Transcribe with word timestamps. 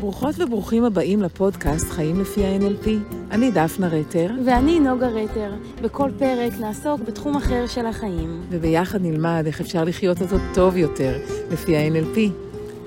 ברוכות 0.00 0.34
וברוכים 0.38 0.84
הבאים 0.84 1.22
לפודקאסט 1.22 1.90
חיים 1.90 2.20
לפי 2.20 2.44
ה-NLP. 2.46 2.88
אני 3.30 3.50
דפנה 3.50 3.88
רטר. 3.88 4.30
ואני 4.46 4.80
נוגה 4.80 5.06
רטר. 5.06 5.54
בכל 5.82 6.10
פרק 6.18 6.52
נעסוק 6.60 7.00
בתחום 7.00 7.36
אחר 7.36 7.66
של 7.66 7.86
החיים. 7.86 8.42
וביחד 8.48 8.98
נלמד 9.02 9.42
איך 9.46 9.60
אפשר 9.60 9.84
לחיות 9.84 10.22
אותו 10.22 10.36
טוב 10.54 10.76
יותר 10.76 11.18
לפי 11.50 11.76
ה-NLP. 11.76 12.18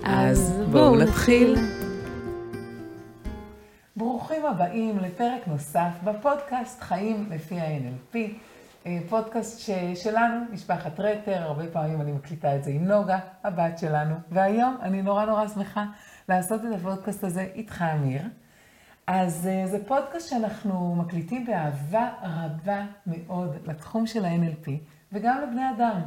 אז 0.04 0.62
בואו 0.72 0.96
נתחיל. 0.96 1.56
ברוכים 3.96 4.46
הבאים 4.46 5.00
לפרק 5.00 5.48
נוסף 5.48 5.92
בפודקאסט 6.04 6.82
חיים 6.82 7.30
לפי 7.32 7.60
ה-NLP. 7.60 8.18
אה, 8.86 8.98
פודקאסט 9.10 9.60
ש... 9.60 9.70
שלנו, 9.96 10.36
משפחת 10.54 11.00
רטר, 11.00 11.42
הרבה 11.42 11.64
פעמים 11.68 12.02
אני 12.02 12.12
מקליטה 12.12 12.56
את 12.56 12.64
זה 12.64 12.72
עם 12.72 12.86
נוגה, 12.86 13.20
הבת 13.44 13.78
שלנו, 13.80 14.16
והיום 14.32 14.78
אני 14.82 15.02
נורא 15.02 15.26
נורא 15.26 15.48
שמחה 15.48 15.86
לעשות 16.32 16.62
את 16.62 16.76
הפודקאסט 16.76 17.24
הזה 17.24 17.48
איתך, 17.56 17.82
אמיר. 17.82 18.22
אז 19.08 19.48
אה, 19.48 19.68
זה 19.68 19.78
פודקאסט 19.88 20.30
שאנחנו 20.30 20.96
מקליטים 20.96 21.46
באהבה 21.46 22.10
רבה 22.24 22.86
מאוד 23.08 23.56
לתחום 23.66 24.08
של 24.08 24.26
ה-NLP 24.26 24.70
וגם 25.12 25.42
לבני 25.44 25.62
אדם, 25.78 26.02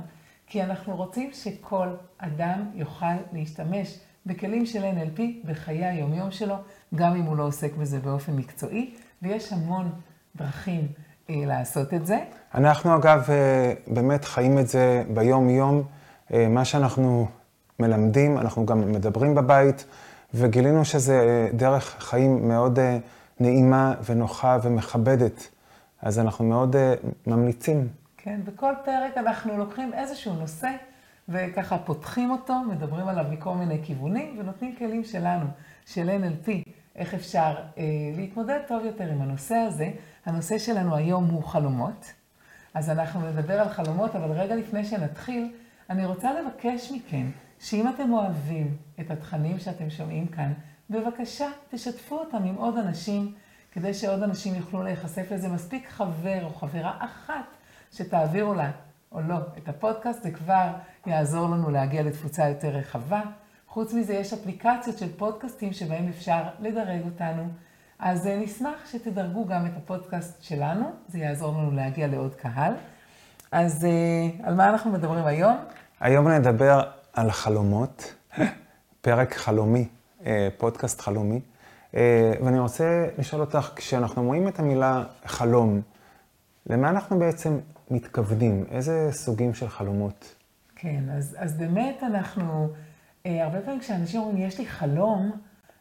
כי 0.47 0.63
אנחנו 0.63 0.97
רוצים 0.97 1.31
שכל 1.33 1.89
אדם 2.19 2.71
יוכל 2.75 3.15
להשתמש 3.33 3.99
בכלים 4.27 4.67
של 4.67 4.83
NLP 4.83 5.21
בחיי 5.45 5.85
היומיום 5.85 6.31
שלו, 6.31 6.57
גם 6.95 7.17
אם 7.17 7.23
הוא 7.23 7.37
לא 7.37 7.43
עוסק 7.43 7.75
בזה 7.75 7.99
באופן 7.99 8.33
מקצועי, 8.33 8.95
ויש 9.23 9.53
המון 9.53 9.91
דרכים 10.37 10.87
אה, 11.31 11.35
לעשות 11.47 11.95
את 11.95 12.07
זה. 12.07 12.19
אנחנו 12.55 12.97
אגב 12.97 13.31
אה, 13.31 13.73
באמת 13.87 14.25
חיים 14.25 14.59
את 14.59 14.69
זה 14.69 15.03
ביום-יום. 15.15 15.83
אה, 16.33 16.49
מה 16.49 16.65
שאנחנו 16.65 17.27
מלמדים, 17.81 18.39
אנחנו 18.39 18.67
גם 18.67 18.93
מדברים 18.93 19.35
בבית, 19.35 19.85
וגילינו 20.35 20.85
שזה 20.85 21.21
אה, 21.21 21.49
דרך 21.53 21.97
חיים 21.99 22.49
מאוד 22.49 22.79
נעימה 23.41 23.95
ונוחה 24.05 24.59
ומכבדת. 24.63 25.49
אז 26.03 26.19
אנחנו 26.19 26.45
מאוד 26.45 26.77
ממליצים. 27.27 27.89
כן, 28.17 28.41
בכל 28.45 28.73
פרק 28.85 29.19
אנחנו 29.19 29.59
לוקחים 29.59 29.95
איזשהו 29.95 30.35
נושא, 30.35 30.71
וככה 31.29 31.79
פותחים 31.79 32.31
אותו, 32.31 32.55
מדברים 32.71 33.09
עליו 33.09 33.25
מכל 33.31 33.55
מיני 33.55 33.81
כיוונים, 33.83 34.37
ונותנים 34.39 34.77
כלים 34.77 35.05
שלנו, 35.05 35.47
של 35.87 36.11
NLP, 36.11 36.51
איך 36.97 37.15
אפשר 37.15 37.55
אה, 37.79 37.85
להתמודד 38.17 38.59
טוב 38.69 38.85
יותר 38.85 39.05
עם 39.05 39.23
הנושא 39.23 39.55
הזה. 39.55 39.91
הנושא 40.27 40.59
שלנו 40.59 40.97
היום 40.97 41.25
הוא 41.25 41.45
חלומות. 41.45 42.13
אז 42.75 42.91
אנחנו 42.91 43.21
נדבר 43.31 43.61
על 43.61 43.69
חלומות, 43.69 44.17
אבל 44.17 44.33
רגע 44.33 44.57
לפני 44.57 44.85
שנתחיל, 44.85 45.53
אני 45.91 46.05
רוצה 46.05 46.31
לבקש 46.41 46.93
מכם, 46.93 47.31
שאם 47.65 47.89
אתם 47.89 48.13
אוהבים 48.13 48.77
את 49.01 49.11
התכנים 49.11 49.59
שאתם 49.59 49.91
שומעים 49.91 50.27
כאן, 50.27 50.53
בבקשה 50.91 51.49
תשתפו 51.71 52.19
אותם 52.19 52.45
עם 52.45 52.55
עוד 52.55 52.79
אנשים, 52.79 53.33
כדי 53.73 53.95
שעוד 53.95 54.23
אנשים 54.23 54.55
יוכלו 54.55 54.83
להיחשף 54.83 55.27
לזה. 55.31 55.49
מספיק 55.49 55.89
חבר 55.89 56.45
או 56.45 56.55
חברה 56.55 56.97
אחת 56.99 57.45
שתעבירו 57.93 58.55
לה, 58.55 58.71
או 59.13 59.21
לא, 59.21 59.37
את 59.59 59.69
הפודקאסט, 59.69 60.23
זה 60.23 60.31
כבר 60.31 60.67
יעזור 61.07 61.49
לנו 61.49 61.71
להגיע 61.71 62.03
לתפוצה 62.03 62.49
יותר 62.49 62.69
רחבה. 62.69 63.23
חוץ 63.69 63.95
מזה, 63.95 64.15
יש 64.15 64.33
אפליקציות 64.33 64.99
של 64.99 65.17
פודקאסטים 65.17 65.73
שבהם 65.73 66.09
אפשר 66.09 66.43
לדרג 66.61 67.01
אותנו. 67.05 67.49
אז 67.99 68.27
אה, 68.27 68.37
נשמח 68.37 68.87
שתדרגו 68.93 69.47
גם 69.47 69.67
את 69.67 69.73
הפודקאסט 69.77 70.43
שלנו, 70.43 70.93
זה 71.09 71.19
יעזור 71.19 71.53
לנו 71.53 71.71
להגיע 71.71 72.07
לעוד 72.07 72.35
קהל. 72.35 72.75
אז 73.53 73.85
אה, 73.85 74.47
על 74.47 74.55
מה 74.55 74.69
אנחנו 74.69 74.91
מדברים 74.91 75.27
היום? 75.27 75.57
היום 76.01 76.29
נדבר 76.29 76.83
על 77.15 77.31
חלומות, 77.31 78.15
פרק 79.01 79.35
חלומי, 79.35 79.89
אה, 80.27 80.49
פודקאסט 80.59 81.01
חלומי. 81.01 81.41
ואני 82.43 82.59
רוצה 82.59 83.07
לשאול 83.19 83.41
אותך, 83.41 83.71
כשאנחנו 83.77 84.23
רואים 84.23 84.49
את 84.49 84.59
המילה 84.59 85.05
חלום, 85.27 85.81
למה 86.67 86.89
אנחנו 86.91 87.19
בעצם 87.19 87.59
מתכוונים? 87.91 88.65
איזה 88.71 89.09
סוגים 89.13 89.55
של 89.55 89.69
חלומות? 89.69 90.35
כן, 90.77 91.05
אז, 91.17 91.37
אז 91.39 91.59
באמת 91.59 92.03
אנחנו, 92.03 92.69
הרבה 93.25 93.61
פעמים 93.61 93.81
כשאנשים 93.81 94.21
אומרים, 94.21 94.47
יש 94.47 94.59
לי 94.59 94.67
חלום, 94.67 95.33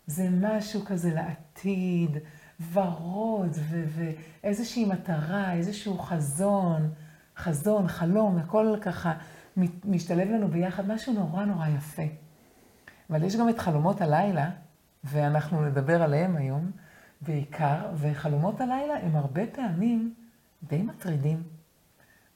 זה 0.07 0.27
משהו 0.41 0.85
כזה 0.85 1.13
לעתיד, 1.13 2.17
ורוד, 2.73 3.57
ואיזושהי 4.43 4.85
מטרה, 4.85 5.53
איזשהו 5.53 5.97
חזון, 5.97 6.89
חזון, 7.37 7.87
חלום, 7.87 8.37
הכל 8.37 8.75
ככה 8.81 9.13
משתלב 9.85 10.29
לנו 10.29 10.47
ביחד, 10.47 10.87
משהו 10.87 11.13
נורא 11.13 11.45
נורא 11.45 11.67
יפה. 11.67 12.03
אבל 13.09 13.23
יש 13.23 13.35
גם 13.35 13.49
את 13.49 13.59
חלומות 13.59 14.01
הלילה, 14.01 14.49
ואנחנו 15.03 15.65
נדבר 15.65 16.01
עליהם 16.03 16.35
היום 16.35 16.71
בעיקר, 17.21 17.77
וחלומות 17.95 18.61
הלילה 18.61 18.93
הם 19.03 19.15
הרבה 19.15 19.41
פעמים 19.51 20.13
די 20.63 20.81
מטרידים. 20.81 21.43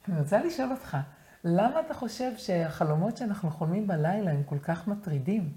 אני 0.08 0.18
רוצה 0.20 0.44
לשאול 0.44 0.70
אותך, 0.70 0.96
למה 1.44 1.80
אתה 1.80 1.94
חושב 1.94 2.30
שהחלומות 2.36 3.16
שאנחנו 3.16 3.50
חולמים 3.50 3.86
בלילה 3.86 4.30
הם 4.30 4.42
כל 4.42 4.58
כך 4.58 4.88
מטרידים? 4.88 5.52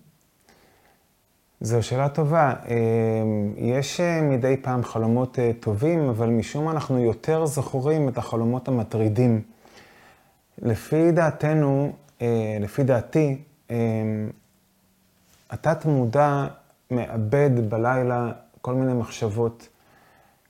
זו 1.62 1.84
שאלה 1.84 2.10
טובה. 2.10 2.54
אמ, 2.68 3.54
יש 3.58 4.00
אה, 4.00 4.22
מדי 4.22 4.58
פעם 4.62 4.84
חלומות 4.84 5.40
אה, 5.40 5.52
טובים, 5.60 6.10
אבל 6.10 6.30
משום 6.30 6.66
מה 6.66 6.72
אנחנו 6.72 7.00
יותר 7.00 7.46
זוכרים 7.46 8.10
את 8.10 8.18
החלומות 8.18 8.68
המטרידים. 8.68 9.42
לפי 10.62 11.12
דעתנו, 11.12 11.92
אה, 12.22 12.58
לפי 12.60 12.84
דעתי, 12.84 13.42
אמ, 13.70 13.76
התת-מודע 15.50 16.48
מאבד 16.92 17.70
בלילה 17.70 18.32
כל 18.62 18.74
מיני 18.74 18.94
מחשבות. 18.94 19.68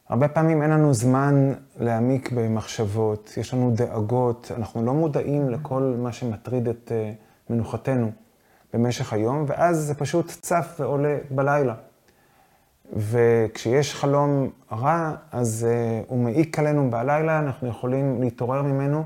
הרבה 0.10 0.28
פעמים 0.28 0.62
אין 0.62 0.70
לנו 0.70 0.94
זמן 0.94 1.54
להעמיק 1.80 2.32
במחשבות, 2.32 3.34
יש 3.38 3.54
לנו 3.54 3.72
דאגות, 3.76 4.52
אנחנו 4.58 4.86
לא 4.86 4.94
מודעים 4.94 5.50
לכל 5.50 5.96
מה 5.98 6.12
שמטריד 6.12 6.68
את 6.68 6.92
מנוחתנו. 7.50 8.12
במשך 8.74 9.14
היום, 9.14 9.46
ואז 9.48 9.78
זה 9.78 9.96
פשוט 9.96 10.28
צף 10.42 10.76
ועולה 10.80 11.18
בלילה. 11.30 11.76
וכשיש 12.96 13.96
חלום 13.96 14.50
רע, 14.72 15.16
אז 15.32 15.68
הוא 16.08 16.20
מעיק 16.20 16.60
עלינו 16.60 16.90
בלילה, 16.90 17.40
אנחנו 17.40 17.68
יכולים 17.68 18.22
להתעורר 18.22 18.62
ממנו, 18.62 19.04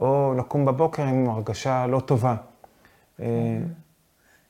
או 0.00 0.34
לקום 0.38 0.64
בבוקר 0.64 1.02
עם 1.02 1.30
הרגשה 1.30 1.86
לא 1.86 2.00
טובה. 2.00 2.36
אה, 3.20 3.58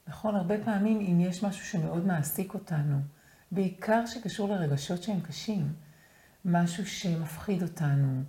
נכון, 0.09 0.35
הרבה 0.35 0.55
פעמים 0.65 1.01
אם 1.01 1.21
יש 1.21 1.45
משהו 1.45 1.67
שמאוד 1.67 2.07
מעסיק 2.07 2.55
אותנו, 2.55 2.99
בעיקר 3.53 4.07
שקשור 4.07 4.49
לרגשות 4.49 5.03
שהם 5.03 5.21
קשים, 5.21 5.73
משהו 6.45 6.87
שמפחיד 6.87 7.63
אותנו, 7.63 8.23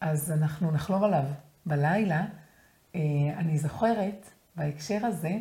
אז 0.00 0.32
אנחנו 0.32 0.70
נחלום 0.70 1.04
עליו 1.04 1.24
בלילה. 1.66 2.24
אה, 2.94 3.00
אני 3.36 3.58
זוכרת 3.58 4.30
בהקשר 4.56 5.06
הזה, 5.06 5.38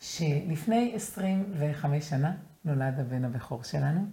שלפני 0.00 0.92
25 0.94 2.08
שנה 2.08 2.32
נולד 2.64 3.00
הבן 3.00 3.24
הבכור 3.24 3.64
שלנו, 3.64 4.06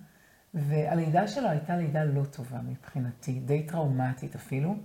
והלידה 0.54 1.28
שלו 1.28 1.50
הייתה 1.50 1.78
לידה 1.78 2.04
לא 2.04 2.24
טובה 2.24 2.60
מבחינתי, 2.62 3.40
די 3.40 3.64
טראומטית 3.64 4.36
אפילו, 4.36 4.76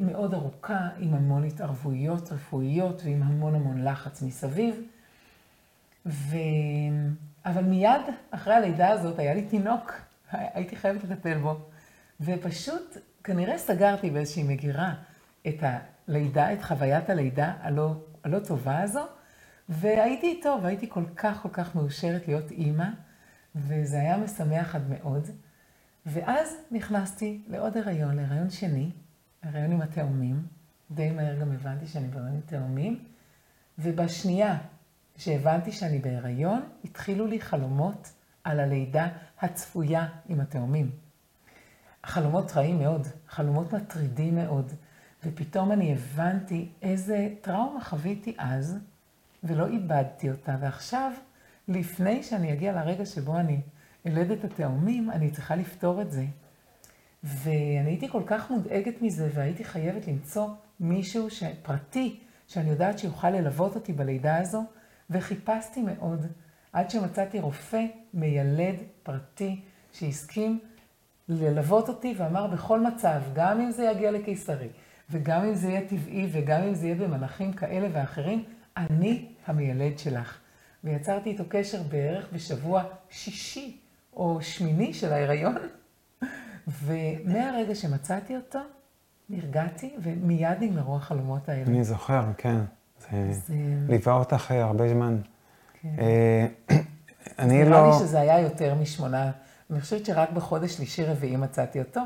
מאוד 0.00 0.34
ארוכה, 0.34 0.88
עם 0.98 1.14
המון 1.14 1.44
התערבויות 1.44 2.32
רפואיות 2.32 3.02
ועם 3.04 3.22
המון 3.22 3.54
המון 3.54 3.84
לחץ 3.84 4.22
מסביב. 4.22 4.74
ו... 6.06 6.36
אבל 7.44 7.64
מיד 7.64 8.00
אחרי 8.30 8.54
הלידה 8.54 8.88
הזאת 8.88 9.18
היה 9.18 9.34
לי 9.34 9.42
תינוק, 9.42 9.92
הייתי 10.30 10.76
חייבת 10.76 11.04
לטפל 11.04 11.38
בו. 11.38 11.56
ופשוט, 12.20 12.96
כנראה 13.24 13.58
סגרתי 13.58 14.10
באיזושהי 14.10 14.42
מגירה 14.42 14.94
את 15.48 15.64
הלידה, 16.08 16.52
את 16.52 16.62
חוויית 16.62 17.10
הלידה 17.10 17.52
הלא, 17.60 17.94
הלא 18.24 18.38
טובה 18.38 18.80
הזו, 18.80 19.02
והייתי 19.68 20.26
איתו, 20.26 20.58
והייתי 20.62 20.88
כל 20.88 21.04
כך 21.16 21.42
כל 21.42 21.48
כך 21.52 21.74
מאושרת 21.74 22.28
להיות 22.28 22.50
אימא, 22.50 22.88
וזה 23.56 24.00
היה 24.00 24.16
משמח 24.16 24.74
עד 24.74 24.90
מאוד. 24.90 25.28
ואז 26.06 26.56
נכנסתי 26.70 27.42
לעוד 27.48 27.76
הריון, 27.76 28.16
להריון 28.16 28.50
שני, 28.50 28.90
הריון 29.44 29.72
עם 29.72 29.80
התאומים. 29.80 30.42
די 30.90 31.10
מהר 31.10 31.40
גם 31.40 31.52
הבנתי 31.52 31.86
שאני 31.86 32.08
בהריון 32.08 32.32
עם 32.34 32.40
תאומים. 32.46 33.04
ובשנייה 33.78 34.58
שהבנתי 35.16 35.72
שאני 35.72 35.98
בהיריון, 35.98 36.62
התחילו 36.84 37.26
לי 37.26 37.40
חלומות 37.40 38.12
על 38.44 38.60
הלידה 38.60 39.08
הצפויה 39.40 40.08
עם 40.28 40.40
התאומים. 40.40 40.90
חלומות 42.04 42.52
רעים 42.56 42.78
מאוד, 42.78 43.06
חלומות 43.28 43.72
מטרידים 43.72 44.34
מאוד, 44.34 44.72
ופתאום 45.24 45.72
אני 45.72 45.92
הבנתי 45.92 46.68
איזה 46.82 47.28
טראומה 47.40 47.84
חוויתי 47.84 48.34
אז, 48.38 48.78
ולא 49.44 49.66
איבדתי 49.66 50.30
אותה, 50.30 50.56
ועכשיו, 50.60 51.12
לפני 51.68 52.22
שאני 52.22 52.52
אגיע 52.52 52.72
לרגע 52.72 53.06
שבו 53.06 53.38
אני 53.38 53.60
אלד 54.06 54.30
את 54.30 54.44
התאומים, 54.44 55.10
אני 55.10 55.30
צריכה 55.30 55.56
לפתור 55.56 56.02
את 56.02 56.12
זה. 56.12 56.24
ואני 57.24 57.90
הייתי 57.90 58.08
כל 58.08 58.22
כך 58.26 58.50
מודאגת 58.50 59.02
מזה, 59.02 59.28
והייתי 59.34 59.64
חייבת 59.64 60.06
למצוא 60.08 60.48
מישהו 60.80 61.28
פרטי, 61.62 62.20
שאני 62.46 62.70
יודעת 62.70 62.98
שיוכל 62.98 63.30
ללוות 63.30 63.74
אותי 63.74 63.92
בלידה 63.92 64.36
הזו, 64.36 64.64
וחיפשתי 65.10 65.82
מאוד. 65.82 66.26
עד 66.72 66.90
שמצאתי 66.90 67.40
רופא 67.40 67.84
מיילד 68.14 68.74
פרטי 69.02 69.60
שהסכים 69.92 70.58
ללוות 71.28 71.88
אותי 71.88 72.14
ואמר 72.16 72.46
בכל 72.46 72.80
מצב, 72.80 73.20
גם 73.34 73.60
אם 73.60 73.70
זה 73.70 73.84
יגיע 73.84 74.10
לקיסרי, 74.10 74.68
וגם 75.10 75.44
אם 75.44 75.54
זה 75.54 75.68
יהיה 75.68 75.88
טבעי, 75.88 76.28
וגם 76.32 76.62
אם 76.62 76.74
זה 76.74 76.86
יהיה 76.86 76.96
במנחים 76.96 77.52
כאלה 77.52 77.88
ואחרים, 77.92 78.44
אני 78.76 79.28
המיילד 79.46 79.98
שלך. 79.98 80.38
ויצרתי 80.84 81.30
איתו 81.30 81.44
קשר 81.48 81.82
בערך 81.82 82.28
בשבוע 82.32 82.82
שישי 83.10 83.78
או 84.12 84.38
שמיני 84.42 84.94
של 84.94 85.12
ההיריון, 85.12 85.54
ומהרגע 86.68 87.74
שמצאתי 87.74 88.36
אותו, 88.36 88.58
נרגעתי, 89.30 89.94
ומיד 90.02 90.58
נגמרו 90.60 90.96
החלומות 90.96 91.48
האלה. 91.48 91.62
אני 91.66 91.84
זוכר, 91.84 92.24
כן. 92.36 92.58
זה 93.00 93.32
זה... 93.32 93.54
ליווה 93.88 94.14
אותך 94.14 94.50
אה, 94.50 94.64
הרבה 94.64 94.88
זמן. 94.88 95.18
כן. 95.82 95.88
אה, 95.98 96.46
אני 97.38 97.64
נראה 97.64 97.70
לא... 97.70 97.90
לי 97.90 97.98
שזה 97.98 98.20
היה 98.20 98.40
יותר 98.40 98.74
משמונה. 98.74 99.30
אני 99.70 99.80
חושבת 99.80 100.06
שרק 100.06 100.30
בחודש 100.30 100.76
שלישי-רביעי 100.76 101.36
מצאתי 101.36 101.78
אותו, 101.78 102.00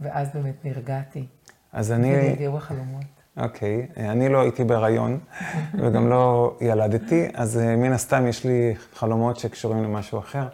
ואז 0.00 0.28
באמת 0.34 0.64
נרגעתי. 0.64 1.26
אז 1.72 1.92
אני... 1.92 2.14
והגיעו 2.14 2.56
החלומות. 2.56 3.04
אוקיי, 3.36 3.86
אני 3.96 4.28
לא 4.28 4.40
הייתי 4.40 4.64
בהיריון, 4.64 5.18
וגם 5.80 6.08
לא 6.08 6.56
ילדתי, 6.60 7.28
אז 7.34 7.58
אה, 7.58 7.76
מן 7.76 7.92
הסתם 7.92 8.26
יש 8.26 8.44
לי 8.44 8.74
חלומות 8.94 9.36
שקשורים 9.36 9.82
למשהו 9.82 10.18
אחר. 10.18 10.48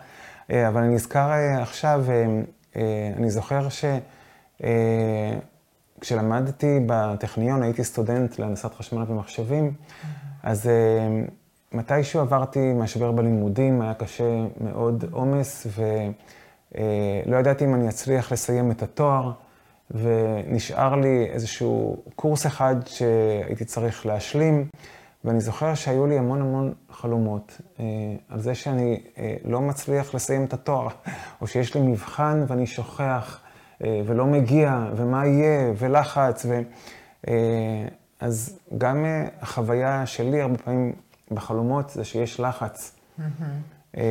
אה, 0.50 0.68
אבל 0.68 0.82
אני 0.82 0.94
נזכר 0.94 1.30
אה, 1.30 1.62
עכשיו, 1.62 2.04
אני 3.16 3.30
זוכר 3.30 3.68
שכשלמדתי 5.98 6.80
בטכניון, 6.86 7.62
הייתי 7.62 7.84
סטודנט 7.84 8.38
להנדסת 8.38 8.74
חשמל 8.74 9.04
ומחשבים, 9.08 9.72
אז 10.42 10.70
מתישהו 11.72 12.20
עברתי 12.20 12.72
משבר 12.74 13.12
בלימודים, 13.12 13.82
היה 13.82 13.94
קשה 13.94 14.44
מאוד 14.60 15.04
עומס, 15.10 15.66
ולא 16.74 17.36
ידעתי 17.36 17.64
אם 17.64 17.74
אני 17.74 17.88
אצליח 17.88 18.32
לסיים 18.32 18.70
את 18.70 18.82
התואר. 18.82 19.32
ונשאר 19.90 20.94
לי 20.94 21.26
איזשהו 21.30 21.96
קורס 22.16 22.46
אחד 22.46 22.76
שהייתי 22.86 23.64
צריך 23.64 24.06
להשלים, 24.06 24.68
ואני 25.24 25.40
זוכר 25.40 25.74
שהיו 25.74 26.06
לי 26.06 26.18
המון 26.18 26.40
המון 26.40 26.74
חלומות 26.90 27.60
אה, 27.80 27.84
על 28.28 28.40
זה 28.40 28.54
שאני 28.54 29.02
אה, 29.18 29.36
לא 29.44 29.60
מצליח 29.60 30.14
לסיים 30.14 30.44
את 30.44 30.52
התואר, 30.52 30.88
או 31.40 31.46
שיש 31.46 31.74
לי 31.74 31.80
מבחן 31.80 32.44
ואני 32.48 32.66
שוכח 32.66 33.40
אה, 33.84 34.00
ולא 34.06 34.26
מגיע, 34.26 34.86
ומה 34.96 35.26
יהיה, 35.26 35.72
ולחץ, 35.78 36.46
ו... 36.48 36.60
אה, 37.28 37.34
אז 38.20 38.58
גם 38.78 39.04
אה, 39.04 39.28
החוויה 39.40 40.06
שלי 40.06 40.40
הרבה 40.40 40.58
פעמים 40.58 40.92
בחלומות 41.30 41.90
זה 41.90 42.04
שיש 42.04 42.40
לחץ. 42.40 42.92
Mm-hmm. 42.92 43.22
אה, 43.96 44.02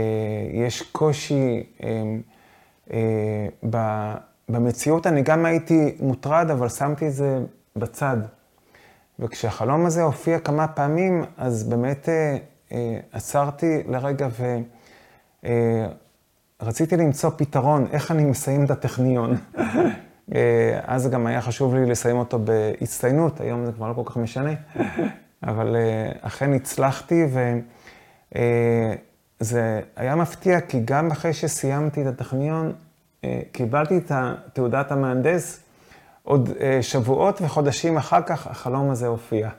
יש 0.53 0.81
קושי 0.81 1.63
אה, 1.83 2.15
אה, 2.93 3.47
ב... 3.69 3.77
במציאות 4.49 5.07
אני 5.07 5.21
גם 5.21 5.45
הייתי 5.45 5.95
מוטרד, 5.99 6.49
אבל 6.51 6.69
שמתי 6.69 7.07
את 7.07 7.13
זה 7.13 7.39
בצד. 7.75 8.17
וכשהחלום 9.19 9.85
הזה 9.85 10.03
הופיע 10.03 10.39
כמה 10.39 10.67
פעמים, 10.67 11.23
אז 11.37 11.63
באמת 11.69 12.09
אה, 12.09 12.37
אה, 12.71 12.99
עצרתי 13.11 13.83
לרגע 13.87 14.27
ורציתי 16.61 16.95
אה, 16.95 17.01
למצוא 17.01 17.29
פתרון, 17.37 17.87
איך 17.91 18.11
אני 18.11 18.25
מסיים 18.25 18.65
את 18.65 18.71
הטכניון. 18.71 19.35
אה, 20.35 20.79
אז 20.83 21.09
גם 21.09 21.27
היה 21.27 21.41
חשוב 21.41 21.75
לי 21.75 21.85
לסיים 21.85 22.17
אותו 22.17 22.39
בהצטיינות, 22.39 23.41
היום 23.41 23.65
זה 23.65 23.71
כבר 23.71 23.87
לא 23.87 23.93
כל 23.93 24.03
כך 24.05 24.17
משנה, 24.17 24.51
אבל 25.43 25.75
אה, 25.75 26.11
אכן 26.21 26.53
הצלחתי, 26.53 27.25
וזה 29.41 29.61
אה, 29.61 29.79
היה 29.95 30.15
מפתיע, 30.15 30.61
כי 30.61 30.81
גם 30.85 31.11
אחרי 31.11 31.33
שסיימתי 31.33 32.01
את 32.01 32.07
הטכניון, 32.07 32.73
אה, 33.23 33.39
קיבלתי 33.51 33.97
את 33.97 34.11
תעודת 34.53 34.91
המהנדס, 34.91 35.63
עוד 36.27 36.49
אה, 36.49 36.79
שבועות 36.81 37.41
וחודשים 37.41 37.97
אחר 37.97 38.21
כך 38.21 38.47
החלום 38.47 38.89
הזה 38.89 39.07
הופיע. 39.07 39.49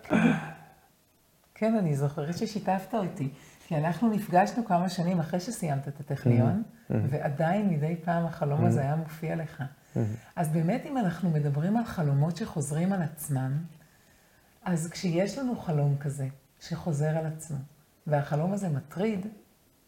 כן, 1.55 1.77
אני 1.77 1.97
זוכרת 1.97 2.39
ששיתפת 2.39 2.95
אותי, 2.95 3.29
כי 3.67 3.77
אנחנו 3.77 4.11
נפגשנו 4.11 4.65
כמה 4.65 4.89
שנים 4.89 5.21
אחרי 5.21 5.41
שסיימת 5.41 5.89
את 5.89 6.01
הטכניון, 6.01 6.63
mm-hmm. 6.63 6.95
ועדיין 7.11 7.69
מדי 7.69 7.97
פעם 8.05 8.27
החלום 8.27 8.65
הזה 8.65 8.81
mm-hmm. 8.81 8.83
היה 8.83 8.97
מופיע 8.97 9.37
לך. 9.37 9.61
Mm-hmm. 9.61 9.99
אז 10.37 10.49
באמת, 10.49 10.87
אם 10.87 10.99
אנחנו 10.99 11.31
מדברים 11.31 11.77
על 11.77 11.85
חלומות 11.85 12.37
שחוזרים 12.37 12.93
על 12.93 13.03
עצמם, 13.03 13.53
אז 14.65 14.89
כשיש 14.91 15.39
לנו 15.39 15.57
חלום 15.57 15.97
כזה, 16.01 16.29
שחוזר 16.61 17.19
על 17.19 17.27
עצמו, 17.27 17.59
והחלום 18.07 18.53
הזה 18.53 18.69
מטריד, 18.69 19.27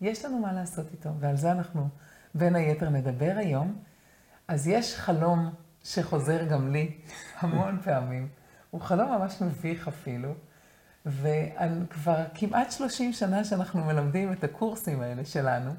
יש 0.01 0.25
לנו 0.25 0.39
מה 0.39 0.53
לעשות 0.53 0.87
איתו, 0.93 1.11
ועל 1.19 1.37
זה 1.37 1.53
אנחנו 1.53 1.89
בין 2.35 2.57
היתר 2.57 2.89
נדבר 2.89 3.33
היום. 3.37 3.77
אז 4.49 4.69
יש 4.69 4.97
חלום 4.97 5.51
שחוזר 5.85 6.45
גם 6.45 6.73
לי 6.73 6.91
המון 7.41 7.79
פעמים. 7.85 8.29
הוא 8.71 8.81
חלום 8.81 9.11
ממש 9.11 9.43
מביך 9.43 9.89
אפילו. 9.89 10.35
וכבר 11.07 12.25
כמעט 12.35 12.73
30 12.73 13.13
שנה 13.13 13.45
שאנחנו 13.45 13.85
מלמדים 13.85 14.33
את 14.33 14.45
הקורסים 14.45 15.01
האלה 15.01 15.25
שלנו, 15.25 15.71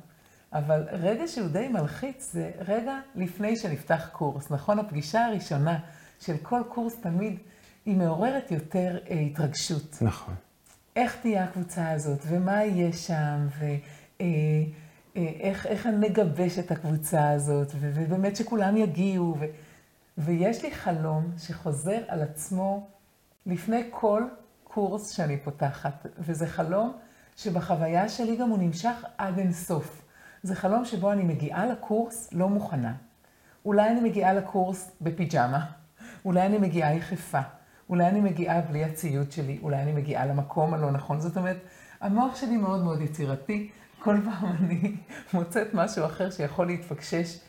אבל 0.53 0.87
רגע 0.91 1.27
שהוא 1.27 1.47
די 1.47 1.67
מלחיץ 1.67 2.31
זה 2.31 2.51
רגע 2.67 2.99
לפני 3.15 3.55
שנפתח 3.55 4.09
קורס. 4.11 4.51
נכון, 4.51 4.79
הפגישה 4.79 5.25
הראשונה 5.25 5.79
של 6.19 6.37
כל 6.37 6.61
קורס 6.69 6.95
תמיד 7.01 7.37
היא 7.85 7.97
מעוררת 7.97 8.51
יותר 8.51 8.97
אה, 9.09 9.19
התרגשות. 9.19 9.97
נכון. 10.01 10.33
איך 10.95 11.15
תהיה 11.21 11.43
הקבוצה 11.43 11.91
הזאת, 11.91 12.19
ומה 12.27 12.63
יהיה 12.63 12.93
שם, 12.93 13.47
ו... 13.59 13.65
אה, 14.21 14.25
אה, 15.17 15.27
איך, 15.39 15.65
איך 15.65 15.87
נגבש 15.87 16.59
את 16.59 16.71
הקבוצה 16.71 17.31
הזאת, 17.31 17.71
ובאמת 17.79 18.35
שכולם 18.35 18.77
יגיעו. 18.77 19.35
ו, 19.39 19.45
ויש 20.17 20.63
לי 20.63 20.71
חלום 20.71 21.31
שחוזר 21.37 21.99
על 22.07 22.21
עצמו 22.21 22.89
לפני 23.45 23.83
כל 23.89 24.23
קורס 24.63 25.09
שאני 25.09 25.37
פותחת, 25.37 26.05
וזה 26.17 26.47
חלום 26.47 26.93
שבחוויה 27.37 28.09
שלי 28.09 28.35
גם 28.35 28.49
הוא 28.49 28.57
נמשך 28.57 29.05
עד 29.17 29.39
אינסוף. 29.39 30.01
זה 30.43 30.55
חלום 30.55 30.85
שבו 30.85 31.11
אני 31.11 31.23
מגיעה 31.23 31.65
לקורס 31.65 32.29
לא 32.33 32.49
מוכנה. 32.49 32.93
אולי 33.65 33.89
אני 33.89 34.01
מגיעה 34.01 34.33
לקורס 34.33 34.91
בפיג'מה, 35.01 35.65
אולי 36.25 36.45
אני 36.45 36.57
מגיעה 36.57 36.95
יחפה, 36.95 37.41
אולי 37.89 38.07
אני 38.07 38.21
מגיעה 38.21 38.61
בלי 38.61 38.83
הציוד 38.83 39.31
שלי, 39.31 39.59
אולי 39.61 39.81
אני 39.81 39.91
מגיעה 39.91 40.25
למקום 40.25 40.73
הלא 40.73 40.91
נכון. 40.91 41.19
זאת 41.19 41.37
אומרת, 41.37 41.57
המוח 42.01 42.35
שלי 42.35 42.57
מאוד 42.57 42.83
מאוד 42.83 43.01
יצירתי, 43.01 43.69
כל 43.99 44.17
פעם 44.25 44.55
אני 44.59 44.95
מוצאת 45.33 45.73
משהו 45.73 46.05
אחר 46.05 46.31
שיכול 46.31 46.67
להתפקשש, 46.67 47.39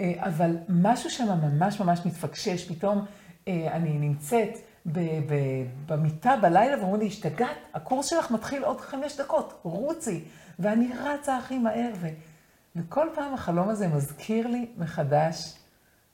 אבל 0.00 0.56
משהו 0.68 1.10
שם 1.10 1.28
ממש 1.42 1.80
ממש 1.80 2.00
מתפקשש, 2.06 2.68
פתאום 2.68 3.04
אה, 3.48 3.68
אני 3.72 3.98
נמצאת 3.98 4.58
במיטה 5.86 6.36
בלילה 6.42 6.78
ואומרים 6.78 7.00
לי, 7.00 7.06
השתגעת, 7.06 7.56
הקורס 7.74 8.06
שלך 8.06 8.30
מתחיל 8.30 8.64
עוד 8.64 8.80
חמש 8.80 9.20
דקות, 9.20 9.60
רוצי. 9.62 10.24
ואני 10.58 10.90
רצה 11.04 11.36
הכי 11.36 11.58
מהר, 11.58 11.90
ו... 12.00 12.06
וכל 12.76 13.08
פעם 13.14 13.34
החלום 13.34 13.68
הזה 13.68 13.88
מזכיר 13.88 14.46
לי 14.46 14.70
מחדש 14.76 15.54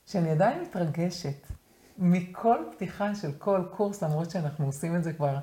שאני 0.06 0.30
עדיין 0.30 0.62
מתרגשת 0.62 1.46
מכל 1.98 2.56
פתיחה 2.72 3.14
של 3.14 3.32
כל 3.38 3.62
קורס, 3.70 4.02
למרות 4.02 4.30
שאנחנו 4.30 4.66
עושים 4.66 4.96
את 4.96 5.04
זה 5.04 5.12
כבר 5.12 5.36